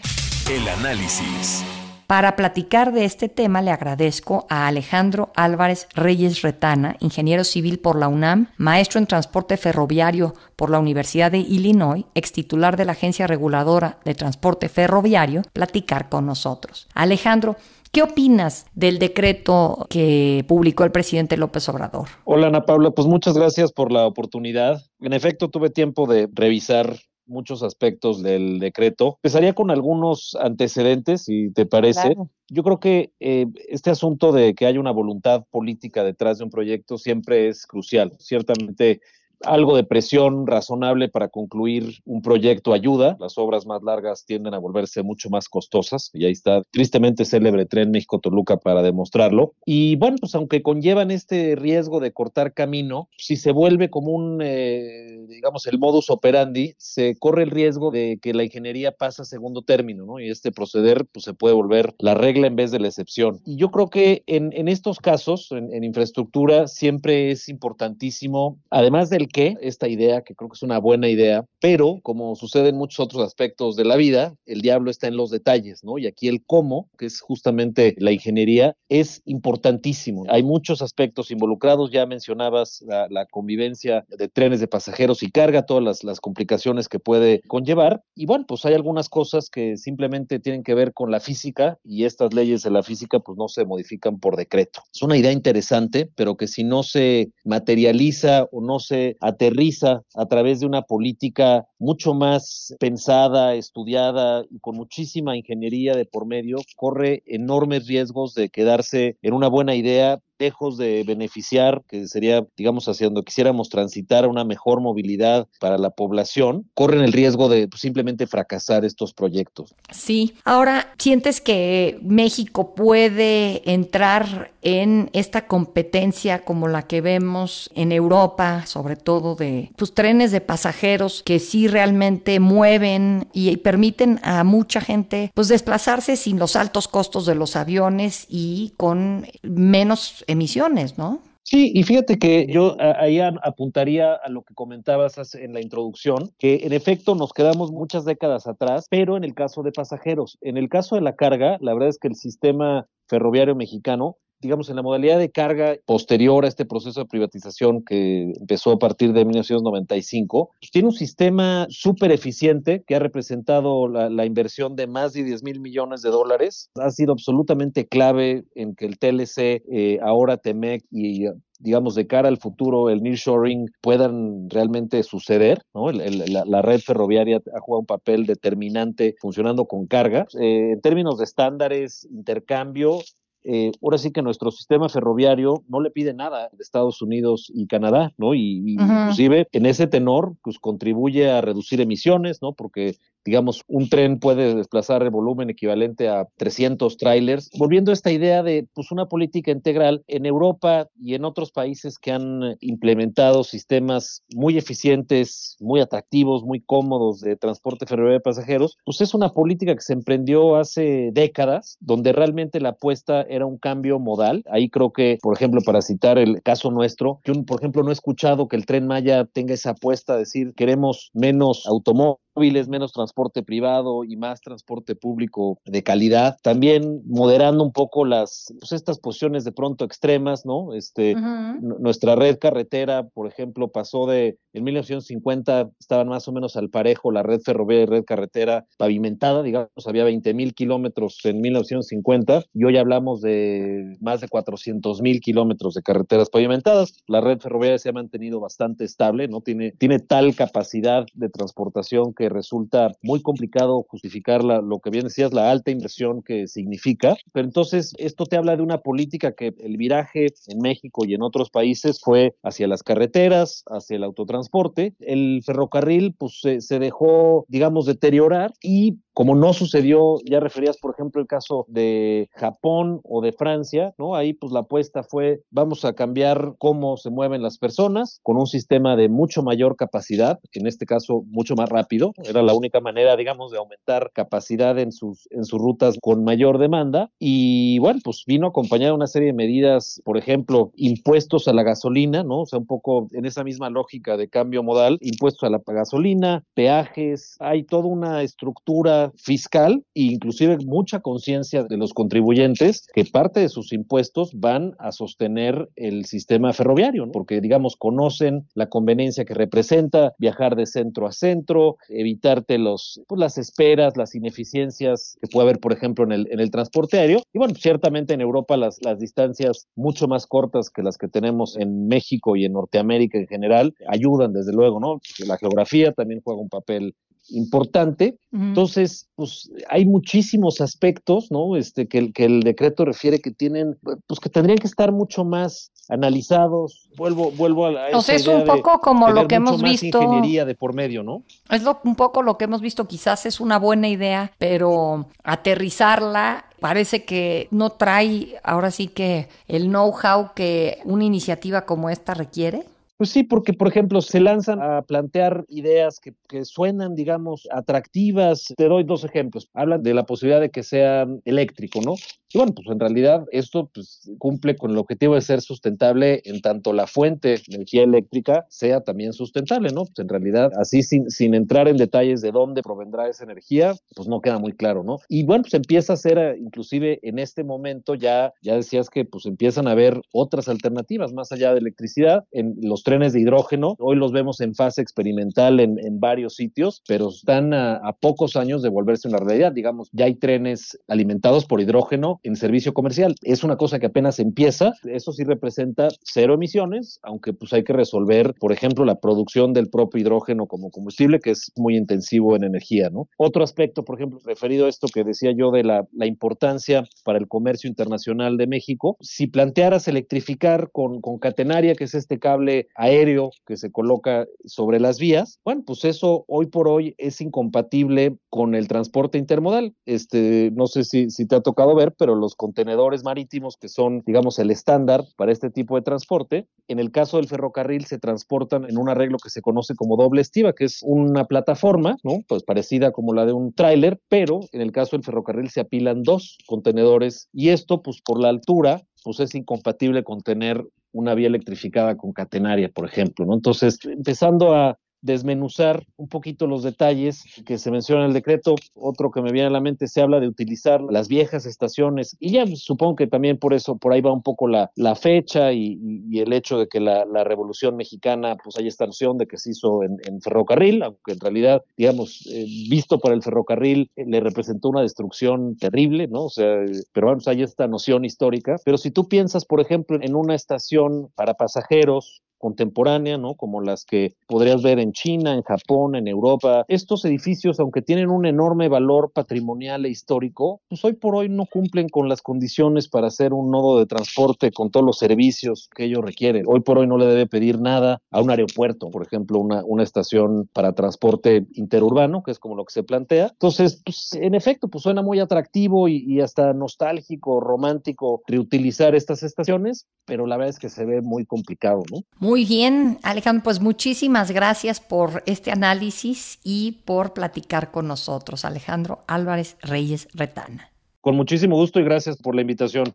El 0.51 0.69
análisis. 0.69 1.65
Para 2.13 2.37
platicar 2.37 2.93
de 2.93 3.07
este 3.07 3.31
tema 3.31 3.63
le 3.63 3.71
agradezco 3.71 4.47
a 4.51 4.67
Alejandro 4.67 5.33
Álvarez 5.35 5.89
Reyes 5.95 6.43
Retana, 6.43 6.96
ingeniero 7.01 7.43
civil 7.43 7.79
por 7.79 7.96
la 7.96 8.08
UNAM, 8.08 8.49
maestro 8.58 8.99
en 8.99 9.06
transporte 9.06 9.56
ferroviario 9.56 10.35
por 10.55 10.69
la 10.69 10.79
Universidad 10.79 11.32
de 11.32 11.39
Illinois, 11.39 12.05
ex 12.15 12.32
titular 12.32 12.77
de 12.77 12.85
la 12.85 12.93
Agencia 12.93 13.27
Reguladora 13.27 13.99
de 14.05 14.15
Transporte 14.15 14.69
Ferroviario, 14.69 15.41
platicar 15.55 16.11
con 16.11 16.27
nosotros. 16.27 16.87
Alejandro, 16.93 17.56
¿Qué 17.93 18.03
opinas 18.03 18.65
del 18.75 18.99
decreto 18.99 19.87
que 19.91 20.46
publicó 20.49 20.84
el 20.84 20.93
presidente 20.93 21.37
López 21.37 21.69
Obrador? 21.69 22.08
Hola 22.25 22.46
Ana 22.46 22.65
Paula, 22.65 22.93
pues 22.93 23.06
muchas 23.06 23.37
gracias 23.37 23.70
por 23.70 23.93
la 23.93 24.06
oportunidad. 24.06 24.81
En 25.01 25.13
efecto, 25.13 25.51
tuve 25.51 25.69
tiempo 25.69 26.06
de 26.06 26.27
revisar 26.32 26.96
muchos 27.27 27.63
aspectos 27.63 28.22
del 28.22 28.61
decreto. 28.61 29.19
Empezaría 29.22 29.53
con 29.53 29.70
algunos 29.70 30.34
antecedentes, 30.41 31.25
si 31.25 31.53
te 31.53 31.67
parece. 31.67 32.17
Yo 32.49 32.63
creo 32.63 32.81
que 32.81 33.13
eh, 33.20 33.44
este 33.69 33.91
asunto 33.91 34.32
de 34.32 34.55
que 34.55 34.65
haya 34.65 34.81
una 34.81 34.91
voluntad 34.91 35.44
política 35.51 36.03
detrás 36.03 36.39
de 36.39 36.44
un 36.44 36.51
proyecto 36.51 36.96
siempre 36.96 37.49
es 37.49 37.67
crucial. 37.67 38.15
Ciertamente 38.19 39.03
algo 39.44 39.77
de 39.77 39.84
presión 39.84 40.46
razonable 40.46 41.08
para 41.08 41.29
concluir 41.29 42.01
un 42.05 42.22
proyecto 42.22 42.72
ayuda. 42.72 43.17
Las 43.20 43.39
obras 43.39 43.67
más 43.67 43.82
largas 43.82 44.25
tienden 44.25 44.55
a 44.55 44.58
volverse 44.58 45.03
mucho 45.03 45.31
más 45.31 45.49
costosas 45.49 46.11
y 46.13 46.25
ahí 46.25 46.32
está 46.32 46.63
tristemente 46.70 47.25
célebre 47.25 47.67
tren 47.67 47.91
México-Toluca 47.91 48.58
para 48.58 48.82
demostrarlo. 48.82 49.55
Y 49.65 49.96
bueno, 49.96 50.17
pues 50.20 50.34
aunque 50.34 50.63
conllevan 50.63 51.11
este 51.11 51.56
riesgo 51.56 52.01
de 52.01 52.13
cortar 52.13 52.55
camino, 52.55 53.08
si 53.17 53.37
se 53.37 53.53
vuelve 53.53 53.91
como 53.91 54.13
un, 54.13 54.41
eh, 54.43 55.25
digamos, 55.29 55.67
el 55.67 55.79
modus 55.79 56.11
operandi, 56.11 56.75
se 56.79 57.17
corre 57.19 57.44
el 57.44 57.51
riesgo 57.51 57.91
de 57.91 58.19
que 58.20 58.34
la 58.34 58.44
ingeniería 58.44 58.93
pasa 58.93 59.22
a 59.22 59.27
segundo 59.27 59.63
término, 59.63 60.06
¿no? 60.06 60.20
Y 60.20 60.31
este 60.31 60.53
proceder 60.53 61.06
pues 61.06 61.25
se 61.25 61.34
puede 61.34 61.55
volver 61.55 61.94
la 61.99 62.15
regla 62.15 62.46
en 62.46 62.56
vez 62.56 62.70
de 62.70 62.81
la 62.81 62.89
excepción. 62.89 63.41
Y 63.44 63.56
yo 63.56 63.70
creo 63.70 63.89
que 63.89 64.22
en, 64.27 64.69
estos 64.69 64.99
casos, 64.99 65.51
en, 65.53 65.72
en 65.72 65.84
infraestructura, 65.84 66.67
siempre 66.67 67.31
es 67.31 67.49
importantísimo, 67.49 68.58
además 68.70 69.11
del 69.11 69.29
esta 69.60 69.89
idea, 69.89 70.22
que 70.22 70.34
creo 70.34 70.48
que 70.48 70.55
es 70.55 70.62
una 70.62 70.79
buena 70.79 71.08
idea, 71.08 71.44
pero 71.60 72.01
como 72.03 72.34
sucede 72.36 72.69
en 72.69 72.77
muchos 72.77 73.01
otros 73.01 73.22
aspectos 73.22 73.77
de 73.77 73.84
la 73.84 73.96
vida, 73.96 74.34
el 74.46 74.60
diablo 74.60 74.91
está 74.91 75.08
en 75.08 75.17
los 75.17 75.31
detalles, 75.31 75.84
¿no? 75.84 75.98
Y 75.98 76.06
aquí 76.06 76.29
el 76.29 76.44
cómo, 76.44 76.89
que 76.98 77.06
es 77.06 77.20
justamente 77.20 77.94
la 77.98 78.12
ingeniería, 78.12 78.77
es 78.89 79.22
importantísimo. 79.24 80.24
Hay 80.29 80.43
muchos 80.43 80.82
aspectos 80.82 81.31
involucrados, 81.31 81.91
ya 81.91 82.06
mencionabas 82.06 82.84
la, 82.86 83.27
convivencia 83.31 84.05
de 84.08 84.29
trenes 84.29 84.60
de 84.60 84.67
pasajeros 84.67 85.22
y 85.22 85.31
carga, 85.31 85.65
todas 85.65 85.82
las, 85.82 86.05
las 86.05 86.20
complicaciones 86.20 86.89
que 86.89 86.98
puede 86.98 87.41
conllevar. 87.46 88.03
Y 88.15 88.27
bueno, 88.27 88.44
pues 88.46 88.65
hay 88.65 88.74
algunas 88.74 89.08
cosas 89.08 89.48
que 89.48 89.77
simplemente 89.77 90.41
tienen 90.41 90.62
que 90.62 90.74
ver 90.74 90.93
con 90.93 91.10
la 91.10 91.20
física 91.20 91.79
y 91.84 92.05
estas 92.05 92.34
leyes 92.34 92.62
de 92.62 92.70
la 92.70 92.82
física 92.82 93.20
pues 93.20 93.39
no 93.39 93.48
se 93.48 93.65
modifican 93.65 94.19
por 94.19 94.36
decreto. 94.36 94.82
Es 94.93 95.03
una 95.03 95.17
idea 95.17 95.32
interesante, 95.32 96.10
pero 96.15 96.36
que 96.36 96.48
si 96.48 96.65
no 96.65 96.82
se 96.82 97.31
materializa 97.44 98.48
o 98.51 98.60
no 98.60 98.79
se 98.81 99.17
aterriza 99.22 100.02
a 100.14 100.26
través 100.26 100.60
de 100.60 100.67
una 100.67 100.82
política 100.82 101.67
mucho 101.82 102.15
más 102.15 102.74
pensada, 102.79 103.55
estudiada 103.55 104.44
y 104.48 104.60
con 104.60 104.77
muchísima 104.77 105.36
ingeniería 105.36 105.94
de 105.96 106.06
por 106.06 106.27
medio, 106.27 106.58
corre 106.77 107.24
enormes 107.27 107.89
riesgos 107.89 108.34
de 108.34 108.51
quedarse 108.51 109.19
en 109.20 109.34
una 109.34 109.48
buena 109.48 109.74
idea 109.74 110.20
lejos 110.43 110.77
de 110.77 111.05
beneficiar, 111.05 111.82
que 111.89 112.08
sería, 112.08 112.44
digamos, 112.56 112.89
hacia 112.89 113.06
donde 113.06 113.22
quisiéramos 113.22 113.69
transitar 113.69 114.27
una 114.27 114.44
mejor 114.44 114.81
movilidad 114.81 115.46
para 115.60 115.79
la 115.79 115.91
población, 115.91 116.69
corren 116.74 117.03
el 117.03 117.12
riesgo 117.12 117.48
de 117.48 117.69
pues, 117.69 117.81
simplemente 117.81 118.27
fracasar 118.27 118.84
estos 118.84 119.15
proyectos. 119.15 119.72
Sí. 119.91 120.34
Ahora, 120.44 120.94
¿sientes 120.98 121.41
que 121.41 122.01
México 122.03 122.74
puede 122.74 123.70
entrar 123.70 124.53
en 124.62 125.10
esta 125.12 125.46
competencia 125.46 126.44
como 126.44 126.67
la 126.67 126.82
que 126.82 127.01
vemos 127.01 127.70
en 127.74 127.93
Europa, 127.93 128.67
sobre 128.67 128.96
todo 128.96 129.36
de 129.36 129.70
pues, 129.77 129.94
trenes 129.94 130.32
de 130.32 130.41
pasajeros 130.41 131.22
que 131.24 131.39
sí 131.39 131.69
realmente 131.72 132.38
mueven 132.38 133.29
y 133.32 133.56
permiten 133.56 134.20
a 134.22 134.44
mucha 134.44 134.81
gente 134.81 135.31
pues 135.34 135.48
desplazarse 135.48 136.17
sin 136.17 136.38
los 136.38 136.56
altos 136.56 136.88
costos 136.88 137.26
de 137.26 137.34
los 137.34 137.56
aviones 137.56 138.26
y 138.29 138.74
con 138.76 139.26
menos 139.43 140.24
emisiones, 140.29 140.98
¿no? 140.98 141.20
Sí, 141.44 141.72
y 141.74 141.82
fíjate 141.82 142.19
que 142.19 142.46
yo 142.48 142.76
ahí 142.79 143.19
apuntaría 143.20 144.14
a 144.14 144.29
lo 144.29 144.43
que 144.43 144.55
comentabas 144.55 145.34
en 145.34 145.52
la 145.52 145.60
introducción, 145.60 146.31
que 146.38 146.60
en 146.64 146.72
efecto 146.72 147.17
nos 147.17 147.32
quedamos 147.32 147.72
muchas 147.72 148.05
décadas 148.05 148.46
atrás, 148.46 148.86
pero 148.88 149.17
en 149.17 149.24
el 149.24 149.34
caso 149.34 149.62
de 149.62 149.72
pasajeros, 149.72 150.38
en 150.41 150.56
el 150.56 150.69
caso 150.69 150.94
de 150.94 151.02
la 151.02 151.17
carga, 151.17 151.58
la 151.60 151.74
verdad 151.74 151.88
es 151.88 151.98
que 151.98 152.08
el 152.08 152.14
sistema 152.14 152.86
ferroviario 153.08 153.56
mexicano 153.56 154.19
digamos, 154.43 154.69
en 154.69 154.77
la 154.77 154.82
modalidad 154.82 155.19
de 155.19 155.31
carga 155.31 155.77
posterior 155.87 156.44
a 156.44 156.49
este 156.49 156.67
proceso 156.67 157.01
de 157.01 157.06
privatización 157.06 157.84
que 157.84 158.32
empezó 158.39 158.72
a 158.72 158.79
partir 158.79 159.13
de 159.13 159.25
1995, 159.25 160.51
pues 160.61 160.70
tiene 160.70 160.89
un 160.89 160.94
sistema 160.94 161.67
súper 161.70 162.13
eficiente 162.13 162.82
que 162.87 162.96
ha 162.96 162.99
representado 162.99 163.89
la, 163.89 164.27
inversión 164.27 164.77
de 164.77 164.87
más 164.87 165.13
de 165.13 165.25
10 165.25 165.43
mil 165.43 165.61
millones 165.61 166.03
de 166.03 166.11
dólares. 166.11 166.70
Ha 166.77 166.91
sido 166.91 167.13
absolutamente 167.13 167.87
clave 167.87 168.44
en 168.55 168.75
que 168.75 168.87
el 168.87 168.99
TLC, 168.99 169.63
eh, 169.70 169.99
ahora 170.03 170.37
TEMEC 170.37 170.84
y 170.91 171.27
digamos, 171.63 171.94
de 171.94 172.08
cara 172.08 172.29
al 172.29 172.39
futuro, 172.39 172.91
el 172.91 173.03
nearshoring 173.03 173.70
puedan 173.81 174.51
realmente 174.51 175.03
suceder, 175.05 175.63
¿no? 175.72 175.93
la, 175.93 176.63
red 176.63 176.81
ferroviaria 176.81 177.41
ha 177.55 177.61
jugado 177.61 177.81
un 177.81 177.87
papel 177.87 178.27
determinante 178.27 179.15
funcionando 179.20 179.67
con 179.67 179.87
carga. 179.87 180.27
Eh, 180.41 180.72
en 180.72 180.81
términos 180.81 181.19
de 181.19 181.25
estándares, 181.25 182.08
intercambio, 182.11 182.99
eh, 183.44 183.72
ahora 183.82 183.99
sí 183.99 184.13
que 184.13 184.22
nuestro 184.22 184.51
sistema 184.51 184.89
ferroviario 184.89 185.65
no 185.69 185.81
le 185.81 185.91
pide 185.91 186.15
nada 186.15 186.49
de 186.53 186.63
Estados 186.63 187.03
Unidos 187.03 187.51
y 187.53 187.67
Canadá, 187.67 188.13
¿no? 188.17 188.34
Y, 188.34 188.75
inclusive 188.75 189.49
en 189.53 189.67
ese 189.67 189.87
tenor, 189.87 190.37
pues 190.43 190.58
contribuye 190.58 191.31
a 191.31 191.41
reducir 191.41 191.81
emisiones, 191.81 192.41
¿no? 192.41 192.53
Porque 192.53 192.96
digamos, 193.24 193.62
un 193.69 193.88
tren 193.88 194.19
puede 194.19 194.55
desplazar 194.55 195.02
el 195.02 195.10
volumen 195.10 195.50
equivalente 195.50 196.08
a 196.08 196.26
300 196.36 196.96
trailers. 196.96 197.50
Volviendo 197.58 197.91
a 197.91 197.94
esta 197.94 198.10
idea 198.10 198.43
de 198.43 198.67
pues, 198.74 198.91
una 198.91 199.06
política 199.06 199.50
integral, 199.50 200.02
en 200.06 200.26
Europa 200.26 200.88
y 200.98 201.14
en 201.14 201.24
otros 201.24 201.52
países 201.52 201.98
que 201.98 202.12
han 202.12 202.56
implementado 202.60 203.44
sistemas 203.44 204.22
muy 204.34 204.58
eficientes, 204.58 205.56
muy 205.60 205.81
atractivos, 205.81 206.44
muy 206.44 206.60
cómodos 206.60 207.20
de 207.20 207.36
transporte 207.36 207.86
ferroviario 207.86 208.19
de 208.19 208.22
pasajeros, 208.22 208.76
pues 208.84 209.00
es 209.00 209.14
una 209.14 209.31
política 209.31 209.74
que 209.74 209.81
se 209.81 209.93
emprendió 209.93 210.56
hace 210.56 211.10
décadas, 211.12 211.76
donde 211.81 212.12
realmente 212.12 212.60
la 212.60 212.70
apuesta 212.70 213.22
era 213.22 213.46
un 213.46 213.58
cambio 213.58 213.98
modal. 213.98 214.44
Ahí 214.50 214.69
creo 214.69 214.93
que, 214.93 215.19
por 215.22 215.34
ejemplo, 215.34 215.60
para 215.64 215.82
citar 215.82 216.19
el 216.19 216.43
caso 216.43 216.70
nuestro, 216.70 217.20
yo, 217.24 217.34
por 217.44 217.60
ejemplo, 217.60 217.82
no 217.82 217.91
he 217.91 217.94
escuchado 217.94 218.48
que 218.48 218.56
el 218.56 218.67
tren 218.67 218.86
Maya 218.86 219.24
tenga 219.24 219.55
esa 219.55 219.70
apuesta, 219.70 220.14
de 220.14 220.20
decir, 220.20 220.55
queremos 220.55 221.10
menos 221.14 221.67
automóviles 221.67 221.93
móviles, 221.93 222.22
menos 222.34 222.93
transporte 222.93 223.43
privado 223.43 224.05
y 224.05 224.17
más 224.17 224.41
transporte 224.41 224.94
público 224.94 225.58
de 225.65 225.82
calidad. 225.82 226.36
También 226.43 227.03
moderando 227.06 227.65
un 227.65 227.72
poco 227.72 228.05
las, 228.05 228.53
pues 228.58 228.72
estas 228.72 228.98
posiciones 228.98 229.44
de 229.44 229.53
pronto 229.53 229.84
extremas, 229.84 230.46
¿no? 230.46 230.74
Este, 230.74 231.15
nuestra 231.60 232.17
red 232.17 232.39
carretera, 232.39 233.08
por 233.08 233.27
ejemplo, 233.27 233.69
pasó 233.69 234.06
de, 234.06 234.39
en 234.53 234.65
1950 234.65 235.70
estaban 235.79 236.08
más 236.08 236.29
o 236.29 236.32
menos 236.32 236.56
al 236.56 236.70
parejo 236.70 237.10
la 237.10 237.22
red 237.22 237.41
ferroviaria 237.41 237.84
y 237.84 237.86
red 237.86 238.05
carretera 238.05 238.67
pavimentada, 238.79 239.43
digamos, 239.43 239.70
había 239.86 240.05
20 240.05 240.34
mil 240.34 240.55
kilómetros 240.55 241.19
en 241.24 241.41
1950 241.41 242.44
y 242.55 242.65
hoy 242.65 242.77
hablamos 242.77 243.20
de 243.20 243.96
más 244.01 244.20
de 244.20 244.29
400 244.29 245.01
mil 245.03 245.20
kilómetros 245.20 245.74
de 245.74 245.82
carreteras 245.82 246.31
pavimentadas. 246.31 246.96
La 247.06 247.20
red 247.20 247.39
ferroviaria 247.39 247.79
se 247.79 247.89
ha 247.89 247.93
mantenido 247.93 248.41
bastante 248.41 248.84
estable, 248.84 249.29
¿no? 249.29 249.41
Tiene, 249.41 249.72
tiene 249.72 249.98
tal 249.98 250.34
capacidad 250.34 251.06
de 251.15 251.29
transportación 251.29 252.15
que 252.15 252.21
resulta 252.29 252.93
muy 253.02 253.22
complicado 253.22 253.84
justificar 253.88 254.44
lo 254.44 254.79
que 254.81 254.91
bien 254.91 255.05
decías, 255.05 255.32
la 255.32 255.50
alta 255.50 255.70
inversión 255.70 256.22
que 256.22 256.46
significa. 256.46 257.17
Pero 257.32 257.46
entonces 257.46 257.93
esto 257.98 258.26
te 258.26 258.36
habla 258.36 258.56
de 258.56 258.62
una 258.62 258.79
política 258.79 259.32
que 259.32 259.55
el 259.58 259.76
viraje 259.76 260.29
en 260.48 260.58
México 260.58 261.05
y 261.06 261.14
en 261.14 261.22
otros 261.22 261.50
países 261.50 262.00
fue 262.00 262.34
hacia 262.43 262.67
las 262.67 262.82
carreteras, 262.82 263.64
hacia 263.67 263.96
el 263.96 264.05
autotransporte. 264.05 264.94
El 265.00 265.43
ferrocarril 265.44 266.14
pues 266.17 266.41
se, 266.41 266.60
se 266.60 266.79
dejó, 266.79 267.44
digamos, 267.48 267.86
deteriorar 267.86 268.52
y 268.60 268.98
como 269.13 269.35
no 269.35 269.53
sucedió, 269.53 270.17
ya 270.25 270.41
referías, 270.41 270.79
por 270.79 270.93
ejemplo, 270.93 271.21
el 271.21 271.27
caso 271.27 271.67
de 271.69 272.29
Japón 272.33 273.01
o 273.05 273.21
de 273.21 273.33
Francia, 273.33 273.95
¿no? 273.99 274.15
Ahí 274.15 274.33
pues 274.33 274.53
la 274.53 274.61
apuesta 274.61 275.03
fue, 275.03 275.41
vamos 275.51 275.85
a 275.85 275.95
cambiar 275.95 276.55
cómo 276.59 276.97
se 276.97 277.11
mueven 277.11 277.43
las 277.43 277.59
personas 277.59 278.21
con 278.23 278.37
un 278.37 278.47
sistema 278.47 278.97
de 278.97 279.09
mucho 279.09 279.43
mayor 279.43 279.77
capacidad, 279.77 280.39
en 280.53 280.67
este 280.67 280.87
caso 280.87 281.25
mucho 281.27 281.55
más 281.57 281.69
rápido, 281.69 282.13
era 282.25 282.43
la 282.43 282.55
única 282.55 282.81
manera, 282.81 283.17
digamos, 283.17 283.51
de 283.51 283.59
aumentar 283.59 284.11
capacidad 284.13 284.79
en 284.79 284.93
sus, 284.93 285.27
en 285.31 285.45
sus 285.45 285.61
rutas 285.61 285.99
con 286.01 286.25
mayor 286.25 286.59
demanda. 286.59 287.11
Y 287.19 287.79
bueno, 287.79 288.01
pues 288.05 288.25
vino 288.27 288.49
acompañada 288.49 288.95
una 288.95 289.07
serie 289.07 289.29
de 289.29 289.35
medidas, 289.35 290.01
por 290.05 290.17
ejemplo, 290.17 290.71
impuestos 290.77 291.49
a 291.49 291.53
la 291.53 291.63
gasolina, 291.63 292.23
¿no? 292.23 292.43
O 292.43 292.47
sea, 292.47 292.59
un 292.59 292.67
poco 292.67 293.09
en 293.13 293.25
esa 293.27 293.45
misma 293.45 293.71
lógica 293.71 294.17
de 294.17 294.29
cambio 294.29 294.63
modal, 294.63 294.99
impuestos 295.01 295.45
a 295.45 295.51
la 295.51 295.61
gasolina, 295.67 296.45
peajes, 296.55 297.37
hay 297.41 297.65
toda 297.65 297.87
una 297.87 298.23
estructura 298.23 299.02
fiscal 299.17 299.82
e 299.94 300.03
inclusive 300.03 300.59
mucha 300.65 301.01
conciencia 301.01 301.65
de 301.65 301.77
los 301.77 301.93
contribuyentes 301.93 302.87
que 302.94 303.05
parte 303.05 303.41
de 303.41 303.49
sus 303.49 303.73
impuestos 303.73 304.31
van 304.35 304.75
a 304.79 304.93
sostener 304.93 305.69
el 305.77 306.05
sistema 306.05 306.53
ferroviario, 306.53 307.11
porque 307.11 307.41
digamos 307.41 307.77
conocen 307.77 308.47
la 308.55 308.69
conveniencia 308.69 309.25
que 309.25 309.35
representa 309.35 310.15
viajar 310.19 310.56
de 310.56 310.67
centro 310.67 311.06
a 311.06 311.13
centro, 311.13 311.77
evitarte 311.89 312.59
los, 312.59 313.01
pues, 313.09 313.19
las 313.19 313.39
esperas, 313.39 313.97
las 313.97 314.15
ineficiencias 314.15 315.17
que 315.21 315.29
puede 315.29 315.49
haber, 315.49 315.61
por 315.61 315.73
ejemplo, 315.73 316.05
en 316.05 316.13
el, 316.13 316.29
en 316.31 316.41
el 316.41 316.51
transporte 316.51 316.99
aéreo. 316.99 317.23
Y 317.32 317.39
bueno, 317.39 317.55
ciertamente 317.55 318.15
en 318.15 318.21
Europa 318.21 318.56
las, 318.56 318.79
las 318.82 318.99
distancias 318.99 319.67
mucho 319.75 320.09
más 320.09 320.27
cortas 320.27 320.71
que 320.71 320.82
las 320.82 320.99
que 320.99 321.09
tenemos 321.09 321.56
en 321.56 321.87
México 321.89 322.37
y 322.37 322.44
en 322.44 322.53
Norteamérica 322.53 323.19
en 323.19 323.27
general 323.27 323.75
ayudan, 323.89 324.32
desde 324.32 324.53
luego, 324.53 324.81
¿no? 324.81 325.01
La 325.27 325.39
geografía 325.39 325.93
también 325.93 326.21
juega 326.23 326.41
un 326.41 326.49
papel 326.49 326.94
importante. 327.32 328.19
Entonces, 328.32 329.08
pues 329.15 329.51
hay 329.69 329.84
muchísimos 329.84 330.60
aspectos, 330.60 331.31
¿no? 331.31 331.56
Este, 331.56 331.86
que 331.86 331.98
el, 331.98 332.12
que 332.12 332.24
el 332.24 332.41
decreto 332.41 332.84
refiere 332.84 333.20
que 333.20 333.31
tienen, 333.31 333.79
pues 334.06 334.20
que 334.20 334.31
tendrían 334.31 334.58
que 334.58 334.67
estar 334.67 334.91
mucho 334.91 335.24
más 335.24 335.70
analizados. 335.89 336.89
Vuelvo, 336.96 337.31
vuelvo 337.32 337.67
a, 337.67 337.72
la 337.72 337.89
o 337.96 338.01
sea, 338.01 338.15
es 338.15 338.27
un 338.27 338.44
poco 338.44 338.81
como 338.81 339.10
lo 339.10 339.29
que 339.29 339.34
hemos 339.34 339.62
visto. 339.62 340.03
ingeniería 340.03 340.44
de 340.44 340.55
por 340.55 340.72
medio, 340.72 341.03
¿no? 341.03 341.24
Es 341.51 341.62
lo, 341.62 341.81
un 341.84 341.94
poco 341.94 342.22
lo 342.22 342.39
que 342.39 342.44
hemos 342.44 342.60
visto. 342.60 342.86
Quizás 342.86 343.27
es 343.27 343.41
una 343.41 343.58
buena 343.58 343.89
idea, 343.89 344.32
pero 344.39 345.06
aterrizarla 345.22 346.46
parece 346.60 347.05
que 347.05 347.48
no 347.51 347.70
trae 347.70 348.36
ahora 348.44 348.70
sí 348.70 348.86
que 348.86 349.29
el 349.48 349.65
know-how 349.65 350.31
que 350.34 350.79
una 350.84 351.05
iniciativa 351.05 351.67
como 351.67 351.91
esta 351.91 352.15
requiere. 352.15 352.65
Pues 352.96 353.11
sí, 353.11 353.25
porque 353.25 353.53
por 353.53 353.69
ejemplo 353.69 354.01
se 354.01 354.20
lanzan 354.20 354.63
a 354.63 354.82
plantear 354.82 355.44
ideas 355.49 355.99
que, 355.99 356.15
que, 356.29 356.44
suenan, 356.44 356.94
digamos, 356.94 357.49
atractivas. 357.51 358.53
Te 358.56 358.69
doy 358.69 358.84
dos 358.84 359.05
ejemplos. 359.05 359.49
Hablan 359.55 359.82
de 359.82 359.94
la 359.94 360.05
posibilidad 360.05 360.41
de 360.41 360.51
que 360.51 360.63
sea 360.63 361.06
eléctrico, 361.25 361.81
¿no? 361.81 361.94
Y 362.34 362.39
bueno, 362.39 362.55
pues 362.55 362.67
en 362.69 362.81
realidad 362.81 363.27
esto 363.31 363.70
pues, 363.74 364.10
cumple 364.19 364.56
con 364.56 364.70
el 364.70 364.79
objetivo 364.79 365.15
de 365.15 365.20
ser 365.20 365.43
sustentable 365.43 366.22
en 366.24 366.41
tanto 366.41 366.72
la 366.72 366.86
fuente 366.86 367.29
de 367.29 367.43
energía 367.48 367.82
eléctrica 367.82 368.46
sea 368.48 368.81
también 368.81 369.12
sustentable, 369.12 369.70
¿no? 369.70 369.84
Pues 369.84 369.98
en 369.98 370.08
realidad, 370.08 370.51
así 370.58 370.82
sin, 370.82 371.34
entrar 371.34 371.69
en 371.69 371.77
detalles 371.77 372.22
de 372.22 372.32
dónde 372.32 372.62
provendrá 372.62 373.08
esa 373.08 373.24
energía, 373.24 373.74
pues 373.94 374.08
no 374.08 374.20
queda 374.20 374.39
muy 374.39 374.53
claro, 374.53 374.82
¿no? 374.82 374.98
Y 375.08 375.24
bueno, 375.24 375.43
pues 375.43 375.55
empieza 375.55 375.93
a 375.93 375.96
ser, 375.96 376.19
eh, 376.19 376.36
inclusive 376.39 377.01
en 377.03 377.19
este 377.19 377.44
momento 377.44 377.94
ya, 377.94 378.32
ya 378.43 378.55
decías 378.55 378.89
que 378.89 379.05
pues 379.05 379.27
empiezan 379.27 379.69
a 379.69 379.72
haber 379.72 380.01
otras 380.12 380.48
alternativas 380.48 381.12
más 381.12 381.32
allá 381.32 381.53
de 381.53 381.58
electricidad 381.58 382.24
en 382.31 382.56
los 382.62 382.82
trenes 382.82 383.12
de 383.12 383.20
hidrógeno. 383.20 383.77
Hoy 383.79 383.96
los 383.96 384.12
vemos 384.12 384.41
en 384.41 384.55
fase 384.55 384.81
experimental 384.81 385.60
en, 385.60 385.79
en 385.79 386.01
varios 386.01 386.36
sitios, 386.36 386.82
pero 386.89 387.10
están 387.10 387.53
a 387.53 387.93
pocos 388.01 388.36
años 388.36 388.62
de 388.62 388.70
volverse 388.70 389.08
una 389.08 389.19
realidad. 389.19 389.53
Digamos, 389.53 389.91
ya 389.93 390.06
hay 390.06 390.15
trenes 390.15 390.79
alimentados 390.89 391.44
por 391.44 391.60
hidrógeno 391.60 392.20
en 392.22 392.36
servicio 392.36 392.72
comercial. 392.72 393.14
Es 393.22 393.44
una 393.44 393.56
cosa 393.56 393.79
que 393.79 393.86
apenas 393.86 394.19
empieza. 394.19 394.72
Eso 394.84 395.12
sí 395.12 395.24
representa 395.24 395.88
cero 396.02 396.34
emisiones, 396.34 396.98
aunque 397.02 397.32
pues 397.32 397.52
hay 397.52 397.64
que 397.64 397.72
resolver, 397.72 398.34
por 398.38 398.52
ejemplo, 398.52 398.84
la 398.84 399.00
producción 399.00 399.52
del 399.52 399.69
propio 399.69 400.00
hidrógeno 400.00 400.46
como 400.46 400.70
combustible, 400.70 401.20
que 401.20 401.31
es 401.31 401.52
muy 401.56 401.76
intensivo 401.76 402.36
en 402.36 402.44
energía, 402.44 402.91
¿no? 402.91 403.08
Otro 403.17 403.44
aspecto, 403.44 403.84
por 403.84 403.96
ejemplo, 403.96 404.20
referido 404.24 404.67
a 404.67 404.69
esto 404.69 404.86
que 404.93 405.05
decía 405.05 405.32
yo 405.36 405.50
de 405.50 405.64
la, 405.64 405.86
importancia 406.05 406.84
para 407.05 407.19
el 407.19 407.29
comercio 407.29 407.69
internacional 407.69 408.36
de 408.36 408.48
México, 408.48 408.96
si 409.00 409.29
plantearas 409.29 409.86
electrificar 409.86 410.70
con, 410.72 411.00
catenaria, 411.20 411.74
que 411.74 411.84
es 411.84 411.94
este 411.94 412.19
cable 412.19 412.69
aéreo 412.74 413.31
que 413.46 413.56
se 413.56 413.70
coloca 413.70 414.26
sobre 414.44 414.81
las 414.81 414.98
vías, 414.98 415.38
bueno, 415.44 415.62
pues 415.64 415.84
eso 415.84 416.24
hoy 416.26 416.46
por 416.46 416.69
hoy 416.69 416.94
es 416.98 417.20
incompatible 417.20 418.17
con 418.31 418.55
el 418.55 418.67
transporte 418.67 419.19
intermodal. 419.19 419.74
Este, 419.86 420.50
no 420.55 420.67
sé 420.67 420.84
si 420.84 421.26
te 421.26 421.36
ha 421.36 421.41
tocado 421.41 421.74
ver, 421.74 421.94
pero 421.96 422.12
los 422.15 422.35
contenedores 422.35 423.05
marítimos 423.05 423.57
que 423.57 423.69
son, 423.69 424.03
digamos, 424.07 424.39
el 424.39 424.51
estándar 424.51 425.05
para 425.17 425.33
este 425.33 425.51
tipo 425.51 425.77
de 425.77 425.83
transporte, 425.83 426.47
en 426.69 426.79
el 426.79 426.91
caso 426.91 427.17
del 427.17 427.29
ferrocarril 427.29 427.85
se 427.85 427.99
transportan 427.99 428.65
en 428.69 428.79
un 428.79 428.89
arreglo 428.89 429.19
que 429.19 429.31
se 429.31 429.43
conoce 429.43 429.75
como 429.75 429.97
doble 429.97 430.23
estiva, 430.23 430.53
que 430.53 430.65
es 430.65 430.81
una 430.83 431.25
plataforma, 431.25 431.97
¿no? 432.03 432.19
Pues 432.29 432.43
parecida 432.43 432.93
como 432.93 433.15
la 433.15 433.27
de 433.27 433.33
un 433.33 433.53
tráiler, 433.53 434.01
pero 434.09 434.41
en 434.53 434.61
el 434.61 434.73
caso 434.73 434.97
del 434.97 435.05
ferrocarril 435.05 435.51
se 435.51 435.61
apilan 435.61 436.03
dos 436.03 436.39
contenedores 436.47 437.29
y 437.33 437.51
esto, 437.51 437.83
pues 437.83 438.01
por 438.03 438.21
la 438.21 438.29
altura, 438.29 438.83
pues 439.05 439.21
es 439.21 439.35
incompatible 439.35 440.05
con 440.05 440.21
tener 440.21 440.65
una 440.93 441.15
vía 441.15 441.29
electrificada 441.29 441.97
con 441.97 442.13
catenaria, 442.13 442.69
por 442.69 442.87
ejemplo, 442.87 443.25
¿no? 443.25 443.35
Entonces, 443.35 443.79
empezando 443.85 444.55
a 444.55 444.79
desmenuzar 445.03 445.85
un 445.97 446.09
poquito 446.09 446.47
los 446.47 446.63
detalles 446.63 447.25
que 447.44 447.59
se 447.59 447.71
menciona 447.71 448.03
en 448.03 448.09
el 448.09 448.15
decreto. 448.15 448.55
Otro 448.75 449.11
que 449.11 449.21
me 449.21 449.32
viene 449.32 449.49
a 449.49 449.51
la 449.51 449.61
mente 449.61 449.89
se 449.89 450.01
habla 450.01 450.21
de 450.21 450.29
utilizar 450.29 450.81
las 450.81 451.09
viejas 451.09 451.44
estaciones 451.44 452.17
y 452.21 452.31
ya 452.32 452.47
supongo 452.55 452.97
que 452.97 453.06
también 453.06 453.39
por 453.39 453.53
eso, 453.53 453.77
por 453.77 453.93
ahí 453.93 454.01
va 454.01 454.13
un 454.13 454.23
poco 454.23 454.49
la, 454.49 454.71
fecha 454.94 455.53
y, 455.53 455.79
y, 456.11 456.21
el 456.21 456.32
hecho 456.32 456.59
de 456.59 456.69
que 456.69 456.79
la, 456.79 457.05
Revolución 457.25 457.77
Mexicana, 457.77 458.37
pues 458.37 458.56
hay 458.59 458.69
esta 458.69 458.87
noción 458.87 459.17
de 459.17 459.27
que 459.27 459.39
se 459.39 459.51
hizo 459.51 459.82
en, 459.82 460.21
ferrocarril, 460.21 460.82
aunque 460.82 461.13
en 461.13 461.21
realidad, 461.21 461.63
digamos, 461.77 462.27
eh, 462.27 462.44
visto 462.69 462.99
por 462.99 463.13
el 463.13 463.23
ferrocarril, 463.23 463.91
eh, 463.97 464.05
le 464.06 464.21
representó 464.21 464.69
una 464.69 464.82
destrucción 464.82 465.56
terrible, 465.56 466.09
¿no? 466.09 466.25
O 466.25 466.31
sea, 466.31 466.56
pero 466.93 467.09
vamos, 467.09 467.27
hay 467.27 467.43
esta 467.43 467.67
noción 467.67 468.05
histórica. 468.05 468.56
Pero 468.65 468.77
si 468.77 468.91
tú 468.91 469.09
piensas, 469.09 469.44
por 469.44 469.61
ejemplo, 469.61 469.99
en 470.01 470.15
una 470.15 470.35
estación 470.35 471.11
para 471.15 471.35
pasajeros, 471.35 472.23
contemporánea, 472.43 473.19
¿no? 473.19 473.34
Como 473.34 473.61
las 473.61 473.84
que 473.84 474.15
podrías 474.27 474.63
ver 474.63 474.81
en 474.81 474.93
China, 474.93 475.32
en 475.34 475.43
Japón, 475.43 475.94
en 475.94 476.08
Europa. 476.08 476.65
Estos 476.67 477.05
edificios, 477.05 477.61
aunque 477.61 477.82
tienen 477.82 478.11
un 478.11 478.27
enorme 478.27 478.69
valor 478.69 479.13
patrimonial 479.13 479.87
e 479.87 479.91
histórico, 479.91 480.61
pues 480.69 480.84
hoy 480.84 480.94
por 480.94 481.15
hoy 481.15 481.29
no 481.29 481.46
cumplen 481.46 481.89
con 481.89 482.08
las 482.08 482.20
condiciones 482.20 482.89
para 482.89 483.11
ser 483.11 483.32
un 483.32 483.53
nodo 483.53 483.79
de 483.79 483.87
transporte 483.87 484.51
con 484.51 484.72
todos 484.72 484.84
los 484.84 484.99
servicios 484.99 485.70
que 485.75 485.84
ellos 485.84 486.05
requieren. 486.05 486.44
Hoy 486.49 486.61
por 486.61 486.79
hoy 486.79 486.89
no 486.89 486.99
le 486.99 487.06
debe 487.06 487.27
pedir 487.27 487.61
nada 487.61 488.01
a 488.11 488.20
un 488.20 488.31
aeropuerto, 488.31 488.91
por 488.91 489.06
ejemplo, 489.06 489.39
una, 489.39 489.63
estación 489.82 490.49
para 490.53 490.72
transporte 490.72 491.46
interurbano, 491.55 492.22
que 492.22 492.32
es 492.32 492.39
como 492.39 492.56
lo 492.56 492.65
que 492.65 492.72
se 492.72 492.82
plantea. 492.82 493.29
Entonces, 493.32 493.82
pues, 493.84 494.15
en 494.15 494.34
efecto, 494.34 494.69
pues 494.69 494.82
suena 494.82 495.03
muy 495.03 495.20
atractivo 495.20 495.89
y, 495.89 496.20
hasta 496.20 496.53
nostálgico, 496.53 497.41
romántico 497.41 498.22
reutilizar 498.27 498.94
estas 498.94 499.22
estaciones, 499.22 499.87
pero 500.05 500.27
la 500.27 500.37
verdad 500.37 500.51
es 500.51 500.58
que 500.58 500.69
se 500.69 500.84
ve 500.84 501.03
muy 501.03 501.25
complicado, 501.25 501.82
¿no? 501.91 502.03
Bien, 502.44 502.98
Alejandro, 503.03 503.44
pues 503.44 503.60
muchísimas 503.60 504.31
gracias 504.31 504.81
por 504.81 505.22
este 505.27 505.51
análisis 505.51 506.39
y 506.43 506.82
por 506.84 507.12
platicar 507.12 507.70
con 507.70 507.86
nosotros. 507.86 508.44
Alejandro 508.44 509.05
Álvarez 509.06 509.56
Reyes 509.60 510.08
Retana. 510.15 510.70
Con 511.01 511.17
muchísimo 511.17 511.56
gusto 511.56 511.81
y 511.81 511.84
gracias 511.84 512.16
por 512.16 512.35
la 512.35 512.40
invitación. 512.40 512.94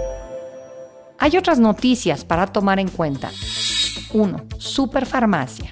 Hay 1.21 1.37
otras 1.37 1.59
noticias 1.59 2.25
para 2.25 2.47
tomar 2.47 2.79
en 2.79 2.87
cuenta. 2.87 3.29
1. 4.11 4.43
Superfarmacia. 4.57 5.71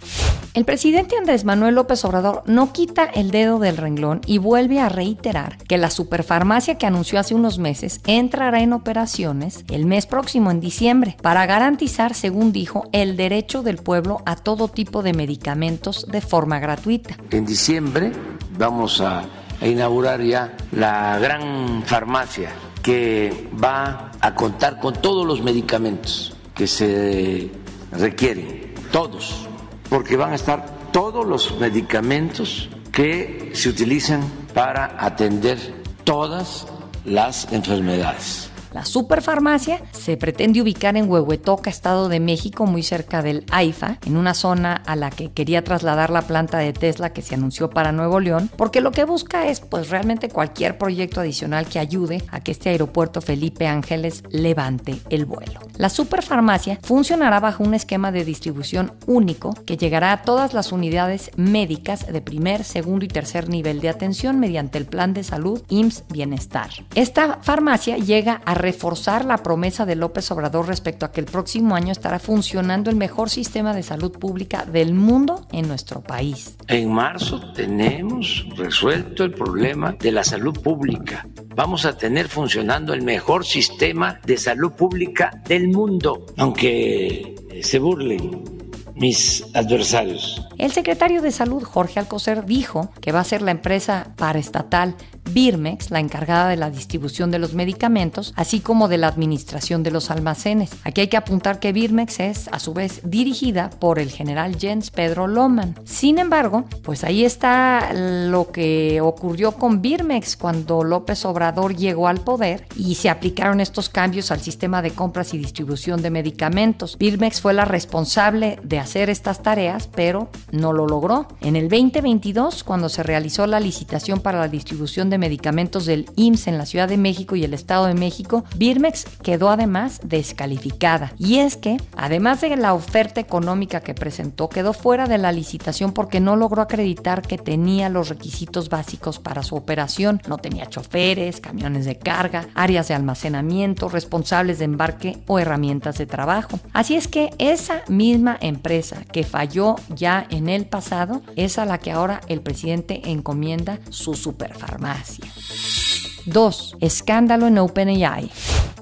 El 0.54 0.64
presidente 0.64 1.18
Andrés 1.18 1.44
Manuel 1.44 1.74
López 1.74 2.06
Obrador 2.06 2.44
no 2.46 2.72
quita 2.72 3.06
el 3.06 3.32
dedo 3.32 3.58
del 3.58 3.76
renglón 3.76 4.22
y 4.28 4.38
vuelve 4.38 4.80
a 4.80 4.90
reiterar 4.90 5.58
que 5.58 5.80
la 5.80 5.90
superfarmacia 5.90 6.76
que 6.76 6.86
anunció 6.86 7.20
hace 7.20 7.34
unos 7.34 7.58
meses 7.58 8.00
entrará 8.06 8.62
en 8.62 8.74
operaciones 8.74 9.66
el 9.72 9.88
mes 9.88 10.06
próximo, 10.06 10.52
en 10.52 10.60
diciembre, 10.60 11.18
para 11.24 11.48
garantizar, 11.48 12.14
según 12.14 12.52
dijo, 12.52 12.88
el 12.92 13.18
derecho 13.18 13.64
del 13.64 13.78
pueblo 13.78 14.22
a 14.28 14.36
todo 14.36 14.68
tipo 14.68 15.02
de 15.02 15.14
medicamentos 15.14 16.06
de 16.12 16.22
forma 16.22 16.60
gratuita. 16.60 17.18
En 17.32 17.48
diciembre 17.48 18.12
vamos 18.56 19.02
a, 19.02 19.24
inaugurar 19.62 20.22
ya 20.22 20.56
la 20.72 21.18
gran 21.20 21.84
farmacia 21.86 22.52
que 22.82 23.50
va 23.62 24.12
a 24.22 24.36
contar 24.36 24.80
con 24.80 24.94
todos 24.96 25.26
los 25.26 25.42
medicamentos 25.42 26.34
que 26.54 26.68
se 26.68 27.50
requieren, 27.92 28.74
todos, 28.92 29.48
porque 29.90 30.18
van 30.18 30.32
a 30.32 30.36
estar 30.36 30.66
todos 30.92 31.26
los 31.26 31.58
medicamentos 31.60 32.70
que 32.92 33.52
se 33.54 33.70
utilizan 33.70 34.22
para 34.54 34.96
atender 35.00 35.58
todas 36.04 36.68
las 37.06 37.52
enfermedades. 37.52 38.49
La 38.74 38.86
superfarmacia 38.86 39.82
se 39.92 40.18
pretende 40.18 40.62
ubicar 40.62 40.96
en 40.96 41.10
Huehuetoca, 41.10 41.70
Estado 41.70 42.10
de 42.10 42.20
México, 42.20 42.66
muy 42.66 42.84
cerca 42.84 43.22
del 43.22 43.46
AIFA, 43.52 43.98
en 44.06 44.18
una 44.18 44.34
zona 44.34 44.74
a 44.74 44.96
la 44.96 45.10
que 45.10 45.32
quería 45.32 45.64
trasladar 45.64 46.10
la 46.10 46.24
planta 46.24 46.60
de 46.60 46.74
Tesla 46.74 47.12
que 47.12 47.22
se 47.22 47.36
anunció 47.36 47.70
para 47.70 47.92
Nuevo 47.92 48.20
León, 48.20 48.50
porque 48.56 48.82
lo 48.82 48.92
que 48.92 49.06
busca 49.06 49.48
es 49.48 49.60
pues 49.60 49.90
realmente 49.90 50.30
cualquier 50.30 50.78
proyecto 50.78 51.22
adicional 51.22 51.66
que 51.66 51.80
ayude 51.80 52.24
a 52.32 52.42
que 52.42 52.52
este 52.52 52.70
aeropuerto 52.70 53.22
Felipe 53.22 53.68
Ángeles 53.68 54.24
levante 54.30 55.00
el 55.10 55.26
vuelo. 55.26 55.60
La 55.78 55.90
superfarmacia 55.90 56.80
funcionará 56.84 57.40
bajo 57.40 57.64
un 57.64 57.74
esquema 57.74 58.12
de 58.12 58.26
distribución 58.26 58.94
único 59.08 59.54
que 59.66 59.78
llegará 59.78 60.12
a 60.12 60.22
todas 60.24 60.54
las 60.54 60.72
unidades 60.72 61.32
médicas 61.38 62.06
de 62.06 62.22
primer, 62.22 62.64
segundo 62.64 63.06
y 63.06 63.08
tercer 63.08 63.50
nivel 63.50 63.80
de 63.80 63.90
atención 63.90 64.40
mediante 64.40 64.78
el 64.78 64.86
plan 64.86 65.14
de 65.14 65.24
salud 65.24 65.62
IMSS 65.70 66.04
Bienestar. 66.10 66.70
Esta 66.96 67.40
farmacia 67.42 67.98
llega 67.98 68.42
a 68.46 68.54
reforzar 68.60 69.26
la 69.26 69.38
promesa 69.38 69.86
de 69.86 69.96
López 69.96 70.30
Obrador 70.32 70.68
respecto 70.68 71.06
a 71.06 71.12
que 71.12 71.22
el 71.22 71.26
próximo 71.26 71.76
año 71.76 71.92
estará 71.92 72.20
funcionando 72.20 72.90
el 72.90 72.96
mejor 72.96 73.30
sistema 73.30 73.74
de 73.74 73.84
salud 73.84 74.12
pública 74.12 74.66
del 74.66 74.94
mundo 74.94 75.48
en 75.52 75.68
nuestro 75.68 76.02
país. 76.02 76.56
En 76.68 76.92
marzo 76.92 77.40
tenemos 77.54 78.46
resuelto 78.56 79.24
el 79.24 79.34
problema 79.34 79.96
de 80.00 80.12
la 80.12 80.24
salud 80.24 80.60
pública. 80.62 81.26
Vamos 81.56 81.86
a 81.86 81.98
tener 81.98 82.28
funcionando 82.28 82.94
el 82.94 83.02
mejor 83.02 83.46
sistema 83.46 84.20
de 84.26 84.38
salud 84.38 84.74
pública 84.74 85.32
del 85.48 85.70
mundo, 85.70 86.26
aunque 86.38 87.36
se 87.62 87.80
burlen 87.80 88.60
mis 89.00 89.46
adversarios. 89.54 90.46
El 90.58 90.72
secretario 90.72 91.22
de 91.22 91.32
Salud, 91.32 91.64
Jorge 91.64 92.00
Alcocer, 92.00 92.46
dijo 92.46 92.92
que 93.00 93.14
va 93.14 93.22
a 93.22 93.24
ser 93.24 93.42
la 93.42 93.52
empresa 93.52 94.14
paraestatal 94.18 94.96
Birmex, 95.34 95.92
la 95.92 96.00
encargada 96.00 96.50
de 96.50 96.58
la 96.58 96.70
distribución 96.70 97.32
de 97.32 97.40
los 97.40 97.54
medicamentos, 97.54 98.34
así 98.36 98.60
como 98.60 98.88
de 98.88 98.98
la 98.98 99.08
administración 99.08 99.84
de 99.84 99.92
los 99.92 100.12
almacenes. 100.12 100.72
Aquí 100.84 101.02
hay 101.02 101.08
que 101.08 101.18
apuntar 101.18 101.60
que 101.60 101.74
Birmex 101.74 102.20
es, 102.20 102.48
a 102.50 102.60
su 102.60 102.74
vez, 102.74 103.02
dirigida 103.04 103.70
por 103.70 104.00
el 104.00 104.12
general 104.12 104.58
Jens 104.60 104.92
Pedro 104.92 105.28
Loman. 105.28 105.76
Sin 105.86 106.20
embargo, 106.20 106.66
pues 106.84 107.04
ahí 107.04 107.24
está 107.26 107.92
lo 107.94 108.52
que 108.52 109.02
ocurrió 109.02 109.54
con 109.54 109.82
Birmex 109.82 110.38
cuando 110.38 110.84
López 110.84 111.26
Obrador 111.26 111.76
llegó 111.76 112.08
al 112.08 112.22
poder 112.22 112.66
y 112.76 112.96
se 112.96 113.10
aplicaron 113.10 113.60
estos 113.60 113.90
cambios 113.90 114.32
al 114.32 114.40
sistema 114.40 114.82
de 114.82 114.92
compras 114.92 115.34
y 115.34 115.38
distribución 115.38 116.02
de 116.02 116.10
medicamentos. 116.10 116.98
Birmex 116.98 117.42
fue 117.42 117.54
la 117.54 117.66
responsable 117.66 118.60
de 118.64 118.80
hacer 118.80 119.10
estas 119.10 119.44
tareas, 119.44 119.88
pero 119.88 120.30
no 120.52 120.74
lo 120.74 120.88
logró. 120.88 121.28
En 121.42 121.56
el 121.56 121.70
2022, 121.70 122.64
cuando 122.64 122.90
se 122.90 123.04
realizó 123.04 123.46
la 123.48 123.60
licitación 123.60 124.20
para 124.20 124.40
la 124.40 124.48
distribución 124.48 125.10
de 125.10 125.19
medicamentos 125.20 125.86
del 125.86 126.10
IMSS 126.16 126.48
en 126.48 126.58
la 126.58 126.66
Ciudad 126.66 126.88
de 126.88 126.98
México 126.98 127.36
y 127.36 127.44
el 127.44 127.54
Estado 127.54 127.86
de 127.86 127.94
México, 127.94 128.44
Birmex 128.56 129.06
quedó 129.22 129.50
además 129.50 130.00
descalificada. 130.04 131.14
Y 131.18 131.40
es 131.40 131.58
que, 131.58 131.78
además 131.96 132.42
de 132.42 132.56
la 132.56 132.74
oferta 132.74 133.22
económica 133.22 133.82
que 133.82 133.94
presentó, 133.94 134.50
quedó 134.50 134.74
fuera 134.74 135.08
de 135.08 135.18
la 135.18 135.32
licitación 135.32 135.92
porque 135.92 136.20
no 136.20 136.36
logró 136.36 136.62
acreditar 136.62 137.22
que 137.22 137.38
tenía 137.38 137.90
los 137.90 138.10
requisitos 138.10 138.70
básicos 138.70 139.20
para 139.20 139.44
su 139.44 139.56
operación. 139.56 140.22
No 140.28 140.38
tenía 140.38 140.68
choferes, 140.68 141.42
camiones 141.42 141.86
de 141.86 141.98
carga, 141.98 142.48
áreas 142.56 142.88
de 142.88 142.96
almacenamiento, 142.96 143.90
responsables 143.90 144.60
de 144.60 144.66
embarque 144.66 145.18
o 145.28 145.40
herramientas 145.40 145.98
de 145.98 146.06
trabajo. 146.06 146.60
Así 146.74 146.96
es 146.96 147.08
que 147.08 147.30
esa 147.38 147.84
misma 147.88 148.38
empresa 148.42 149.04
que 149.12 149.24
falló 149.24 149.76
ya 149.96 150.26
en 150.30 150.50
el 150.50 150.66
pasado 150.66 151.22
es 151.36 151.58
a 151.58 151.66
la 151.66 151.78
que 151.78 151.92
ahora 151.92 152.22
el 152.28 152.42
presidente 152.42 153.02
encomienda 153.06 153.80
su 153.90 154.14
superfarmacia. 154.14 155.09
gracia. 155.18 155.89
2. 156.26 156.78
Escándalo 156.80 157.48
en 157.48 157.58
OpenAI. 157.58 158.30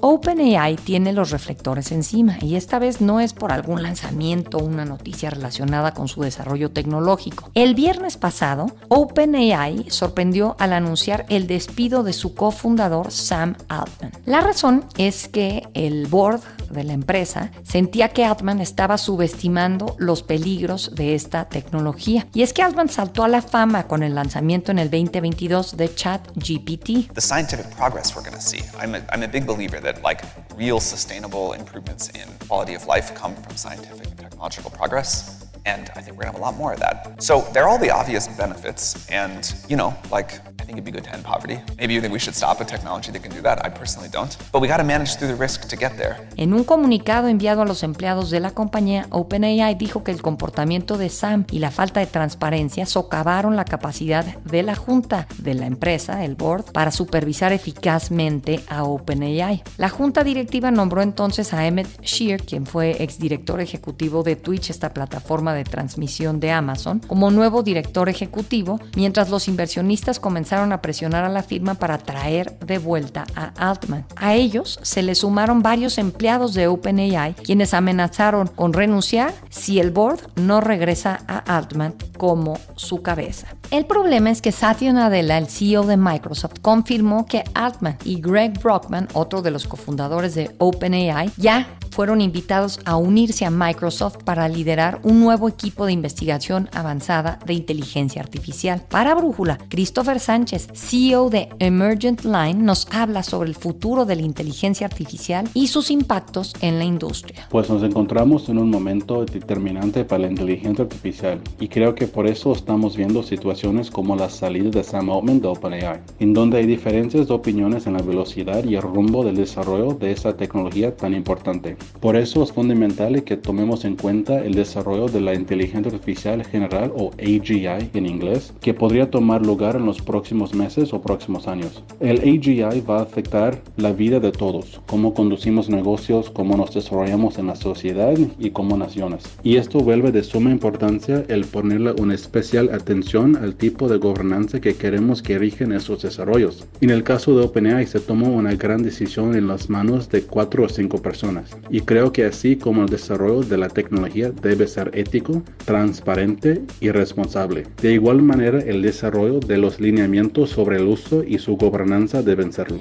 OpenAI 0.00 0.76
tiene 0.76 1.12
los 1.12 1.30
reflectores 1.30 1.90
encima 1.90 2.38
y 2.40 2.54
esta 2.54 2.78
vez 2.78 3.00
no 3.00 3.20
es 3.20 3.32
por 3.32 3.52
algún 3.52 3.82
lanzamiento 3.82 4.58
o 4.58 4.64
una 4.64 4.84
noticia 4.84 5.30
relacionada 5.30 5.92
con 5.92 6.08
su 6.08 6.22
desarrollo 6.22 6.70
tecnológico. 6.70 7.50
El 7.54 7.74
viernes 7.74 8.16
pasado, 8.16 8.66
OpenAI 8.88 9.90
sorprendió 9.90 10.56
al 10.58 10.72
anunciar 10.72 11.26
el 11.28 11.46
despido 11.46 12.04
de 12.04 12.12
su 12.12 12.34
cofundador 12.34 13.10
Sam 13.10 13.56
Altman. 13.68 14.12
La 14.24 14.40
razón 14.40 14.84
es 14.96 15.28
que 15.28 15.66
el 15.74 16.06
board 16.06 16.42
de 16.70 16.84
la 16.84 16.92
empresa 16.92 17.50
sentía 17.62 18.10
que 18.10 18.24
Altman 18.24 18.60
estaba 18.60 18.98
subestimando 18.98 19.96
los 19.98 20.22
peligros 20.22 20.94
de 20.94 21.14
esta 21.14 21.48
tecnología. 21.48 22.26
Y 22.34 22.42
es 22.42 22.52
que 22.52 22.62
Altman 22.62 22.88
saltó 22.88 23.24
a 23.24 23.28
la 23.28 23.42
fama 23.42 23.86
con 23.86 24.02
el 24.02 24.14
lanzamiento 24.14 24.70
en 24.70 24.78
el 24.78 24.90
2022 24.90 25.76
de 25.76 25.94
ChatGPT. 25.94 27.18
Scientific 27.28 27.70
progress 27.72 28.16
we're 28.16 28.22
going 28.22 28.32
to 28.32 28.40
see. 28.40 28.62
I'm 28.78 28.94
a, 28.94 29.04
I'm 29.12 29.22
a 29.22 29.28
big 29.28 29.46
believer 29.46 29.80
that 29.80 30.00
like 30.00 30.22
real 30.56 30.80
sustainable 30.80 31.52
improvements 31.52 32.08
in 32.08 32.26
quality 32.46 32.72
of 32.72 32.86
life 32.86 33.14
come 33.14 33.36
from 33.36 33.54
scientific 33.54 34.06
and 34.06 34.18
technological 34.18 34.70
progress. 34.70 35.44
And 35.66 35.90
I 35.94 36.00
think 36.00 36.16
we're 36.16 36.22
gonna 36.22 36.32
have 36.32 36.40
a 36.40 36.42
lot 36.42 36.56
more 36.56 36.72
of 36.72 36.80
that. 36.80 37.22
So 37.22 37.42
there 37.52 37.64
are 37.64 37.68
all 37.68 37.76
the 37.76 37.90
obvious 37.90 38.28
benefits, 38.28 39.06
and 39.10 39.54
you 39.68 39.76
know, 39.76 39.94
like 40.10 40.40
think 40.68 40.78
it'd 40.78 40.84
be 40.84 40.92
good 40.92 41.04
to 41.04 41.14
end 41.14 41.24
poverty. 41.24 41.58
Maybe 41.78 41.94
you 41.94 42.00
think 42.00 42.12
we 42.12 42.20
should 42.20 42.36
stop 42.36 42.60
a 42.60 42.64
technology 42.64 43.10
that 43.10 43.22
can 43.22 43.32
do 43.32 43.40
that. 43.42 43.64
I 43.64 43.70
personally 43.70 44.10
don't. 44.10 44.36
But 44.52 44.60
we 44.60 44.68
gotta 44.68 44.84
manage 44.84 45.16
through 45.16 45.32
the 45.34 45.40
risk 45.40 45.66
to 45.68 45.76
get 45.76 45.96
there. 45.96 46.16
En 46.36 46.52
un 46.52 46.64
comunicado 46.64 47.28
enviado 47.28 47.62
a 47.62 47.64
los 47.64 47.82
empleados 47.82 48.30
de 48.30 48.40
la 48.40 48.50
compañía, 48.50 49.06
OpenAI 49.10 49.74
dijo 49.74 50.04
que 50.04 50.12
el 50.12 50.20
comportamiento 50.20 50.98
de 50.98 51.08
Sam 51.08 51.46
y 51.50 51.58
la 51.58 51.70
falta 51.70 52.00
de 52.00 52.06
transparencia 52.06 52.86
socavaron 52.86 53.56
la 53.56 53.64
capacidad 53.64 54.24
de 54.24 54.62
la 54.62 54.74
junta 54.74 55.26
de 55.38 55.54
la 55.54 55.66
empresa, 55.66 56.24
el 56.24 56.34
board, 56.34 56.72
para 56.72 56.90
supervisar 56.90 57.52
eficazmente 57.52 58.60
a 58.68 58.84
OpenAI. 58.84 59.62
La 59.78 59.88
junta 59.88 60.22
directiva 60.22 60.70
nombró 60.70 61.00
entonces 61.00 61.54
a 61.54 61.66
Emmett 61.66 62.02
Shear, 62.02 62.42
quien 62.42 62.66
fue 62.66 63.02
exdirector 63.02 63.60
ejecutivo 63.60 64.22
de 64.22 64.36
Twitch, 64.36 64.70
esta 64.70 64.92
plataforma 64.92 65.54
de 65.54 65.64
transmisión 65.64 66.40
de 66.40 66.50
Amazon 66.50 67.00
como 67.06 67.30
nuevo 67.30 67.62
director 67.62 68.08
ejecutivo, 68.08 68.80
mientras 68.94 69.30
los 69.30 69.48
inversionistas 69.48 70.20
comenzaron 70.20 70.57
a 70.58 70.82
presionar 70.82 71.24
a 71.24 71.28
la 71.28 71.42
firma 71.42 71.74
para 71.74 71.98
traer 71.98 72.58
de 72.58 72.78
vuelta 72.78 73.24
a 73.34 73.52
Altman. 73.70 74.04
A 74.16 74.34
ellos 74.34 74.78
se 74.82 75.02
le 75.02 75.14
sumaron 75.14 75.62
varios 75.62 75.98
empleados 75.98 76.54
de 76.54 76.66
OpenAI, 76.66 77.34
quienes 77.34 77.74
amenazaron 77.74 78.48
con 78.48 78.72
renunciar 78.72 79.32
si 79.50 79.78
el 79.78 79.90
board 79.90 80.20
no 80.36 80.60
regresa 80.60 81.20
a 81.28 81.38
Altman 81.56 81.94
como 82.16 82.58
su 82.74 83.02
cabeza. 83.02 83.46
El 83.70 83.86
problema 83.86 84.30
es 84.30 84.42
que 84.42 84.52
Satya 84.52 84.92
Nadella, 84.92 85.38
el 85.38 85.46
CEO 85.46 85.84
de 85.84 85.96
Microsoft, 85.96 86.60
confirmó 86.60 87.26
que 87.26 87.44
Altman 87.54 87.98
y 88.04 88.20
Greg 88.20 88.60
Brockman, 88.60 89.08
otro 89.12 89.42
de 89.42 89.50
los 89.50 89.66
cofundadores 89.66 90.34
de 90.34 90.50
OpenAI, 90.58 91.30
ya 91.36 91.68
fueron 91.98 92.20
invitados 92.20 92.78
a 92.84 92.96
unirse 92.96 93.44
a 93.44 93.50
Microsoft 93.50 94.18
para 94.24 94.48
liderar 94.48 95.00
un 95.02 95.20
nuevo 95.20 95.48
equipo 95.48 95.84
de 95.84 95.92
investigación 95.92 96.70
avanzada 96.72 97.40
de 97.44 97.54
inteligencia 97.54 98.22
artificial. 98.22 98.84
Para 98.88 99.14
Brújula, 99.14 99.58
Christopher 99.68 100.20
Sánchez, 100.20 100.47
CEO 100.56 101.28
de 101.28 101.48
Emergent 101.58 102.24
Line, 102.24 102.54
nos 102.54 102.88
habla 102.90 103.22
sobre 103.22 103.50
el 103.50 103.54
futuro 103.54 104.06
de 104.06 104.16
la 104.16 104.22
inteligencia 104.22 104.86
artificial 104.86 105.48
y 105.52 105.66
sus 105.66 105.90
impactos 105.90 106.54
en 106.62 106.78
la 106.78 106.84
industria. 106.84 107.46
Pues 107.50 107.68
nos 107.68 107.82
encontramos 107.82 108.48
en 108.48 108.58
un 108.58 108.70
momento 108.70 109.24
determinante 109.24 110.04
para 110.04 110.22
la 110.22 110.30
inteligencia 110.30 110.84
artificial 110.84 111.40
y 111.60 111.68
creo 111.68 111.94
que 111.94 112.06
por 112.06 112.26
eso 112.26 112.52
estamos 112.52 112.96
viendo 112.96 113.22
situaciones 113.22 113.90
como 113.90 114.16
la 114.16 114.30
salida 114.30 114.70
de 114.70 114.84
Sam 114.84 115.10
Altman 115.10 115.40
de 115.40 115.48
OpenAI, 115.48 116.00
en 116.20 116.32
donde 116.32 116.58
hay 116.58 116.66
diferencias 116.66 117.28
de 117.28 117.34
opiniones 117.34 117.86
en 117.86 117.94
la 117.94 118.02
velocidad 118.02 118.64
y 118.64 118.76
el 118.76 118.82
rumbo 118.82 119.24
del 119.24 119.36
desarrollo 119.36 119.92
de 119.94 120.12
esta 120.12 120.36
tecnología 120.36 120.96
tan 120.96 121.14
importante. 121.14 121.76
Por 122.00 122.16
eso 122.16 122.42
es 122.42 122.52
fundamental 122.52 123.22
que 123.24 123.36
tomemos 123.36 123.84
en 123.84 123.96
cuenta 123.96 124.38
el 124.38 124.54
desarrollo 124.54 125.06
de 125.08 125.20
la 125.20 125.34
inteligencia 125.34 125.92
artificial 125.92 126.44
general 126.44 126.92
o 126.96 127.10
AGI 127.18 127.90
en 127.94 128.06
inglés, 128.06 128.52
que 128.60 128.74
podría 128.74 129.10
tomar 129.10 129.44
lugar 129.44 129.76
en 129.76 129.86
los 129.86 130.00
próximos 130.00 130.37
meses 130.54 130.92
o 130.92 131.00
próximos 131.00 131.48
años. 131.48 131.82
El 132.00 132.18
AGI 132.18 132.80
va 132.80 132.98
a 132.98 133.02
afectar 133.02 133.60
la 133.76 133.92
vida 133.92 134.20
de 134.20 134.32
todos, 134.32 134.80
cómo 134.86 135.14
conducimos 135.14 135.68
negocios, 135.68 136.30
cómo 136.30 136.56
nos 136.56 136.74
desarrollamos 136.74 137.38
en 137.38 137.48
la 137.48 137.56
sociedad 137.56 138.16
y 138.38 138.50
como 138.50 138.76
naciones. 138.76 139.24
Y 139.42 139.56
esto 139.56 139.80
vuelve 139.80 140.12
de 140.12 140.22
suma 140.22 140.50
importancia 140.50 141.24
el 141.28 141.44
ponerle 141.44 141.92
una 141.92 142.14
especial 142.14 142.70
atención 142.72 143.36
al 143.36 143.54
tipo 143.54 143.88
de 143.88 143.98
gobernanza 143.98 144.60
que 144.60 144.74
queremos 144.74 145.22
que 145.22 145.38
rigen 145.38 145.72
esos 145.72 146.02
desarrollos. 146.02 146.66
En 146.80 146.90
el 146.90 147.02
caso 147.02 147.36
de 147.36 147.44
OpenAI 147.44 147.86
se 147.86 148.00
tomó 148.00 148.28
una 148.28 148.54
gran 148.54 148.82
decisión 148.82 149.34
en 149.34 149.48
las 149.48 149.68
manos 149.70 150.08
de 150.08 150.22
cuatro 150.22 150.64
o 150.64 150.68
cinco 150.68 151.00
personas 151.02 151.56
y 151.70 151.80
creo 151.80 152.12
que 152.12 152.24
así 152.24 152.56
como 152.56 152.82
el 152.82 152.88
desarrollo 152.88 153.42
de 153.42 153.58
la 153.58 153.68
tecnología 153.68 154.30
debe 154.30 154.66
ser 154.66 154.90
ético, 154.94 155.42
transparente 155.64 156.62
y 156.80 156.90
responsable. 156.90 157.66
De 157.82 157.92
igual 157.92 158.22
manera, 158.22 158.58
el 158.58 158.82
desarrollo 158.82 159.40
de 159.40 159.58
los 159.58 159.80
lineamientos 159.80 160.17
sobre 160.46 160.76
el 160.76 160.84
uso 160.84 161.22
y 161.24 161.38
su 161.38 161.56
gobernanza 161.56 162.22
deben 162.22 162.52
serlo. 162.52 162.80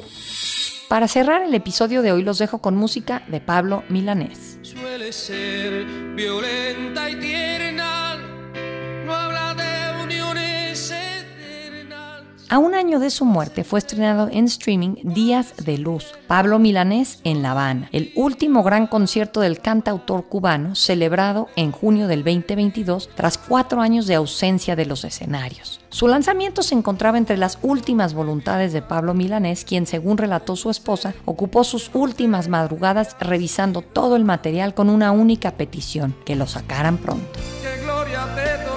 Para 0.88 1.08
cerrar 1.08 1.44
el 1.44 1.54
episodio 1.54 2.02
de 2.02 2.12
hoy 2.12 2.24
los 2.24 2.40
dejo 2.40 2.60
con 2.60 2.76
música 2.76 3.24
de 3.28 3.42
Pablo 3.42 3.84
Milanés. 3.90 4.58
Suele 4.62 5.12
ser 5.12 5.86
violenta 6.16 7.10
y 7.10 7.16
a 12.50 12.60
un 12.60 12.76
año 12.76 13.00
de 13.00 13.10
su 13.10 13.26
muerte 13.26 13.64
fue 13.64 13.80
estrenado 13.80 14.30
en 14.32 14.46
streaming 14.46 14.96
Días 15.04 15.54
de 15.58 15.78
Luz, 15.78 16.14
Pablo 16.28 16.60
Milanés 16.60 17.20
en 17.24 17.42
La 17.42 17.52
Habana, 17.52 17.90
el 17.92 18.12
último 18.16 18.64
gran 18.64 18.88
concierto 18.88 19.42
del 19.42 19.60
cantautor 19.60 20.26
cubano 20.26 20.76
celebrado 20.76 21.48
en 21.56 21.72
junio 21.72 22.08
del 22.08 22.24
2022 22.24 23.10
tras 23.16 23.38
cuatro 23.38 23.82
años 23.82 24.08
de 24.08 24.16
ausencia 24.16 24.76
de 24.76 24.86
los 24.86 25.04
escenarios. 25.04 25.82
Su 25.90 26.08
lanzamiento 26.08 26.64
se 26.64 26.76
encontraba 26.76 27.18
entre 27.18 27.38
las 27.38 27.60
últimas 27.62 28.14
voluntades 28.14 28.74
de 28.74 28.82
Pablo 28.82 29.14
Milanés, 29.14 29.66
quien 29.66 29.86
según 29.86 30.18
relató 30.18 30.56
su 30.56 30.70
esposa, 30.70 31.14
ocupó 31.26 31.64
sus 31.64 31.90
últimas 31.94 32.48
madrugadas 32.48 33.16
revisando 33.20 33.82
todo 33.82 34.16
el 34.16 34.26
material 34.26 34.74
con 34.74 34.90
una 34.90 35.12
única 35.12 35.52
petición, 35.52 36.16
que 36.26 36.36
lo 36.36 36.48
sacaran 36.48 36.98
pronto. 36.98 37.40
gloria 37.84 38.28
te 38.36 38.77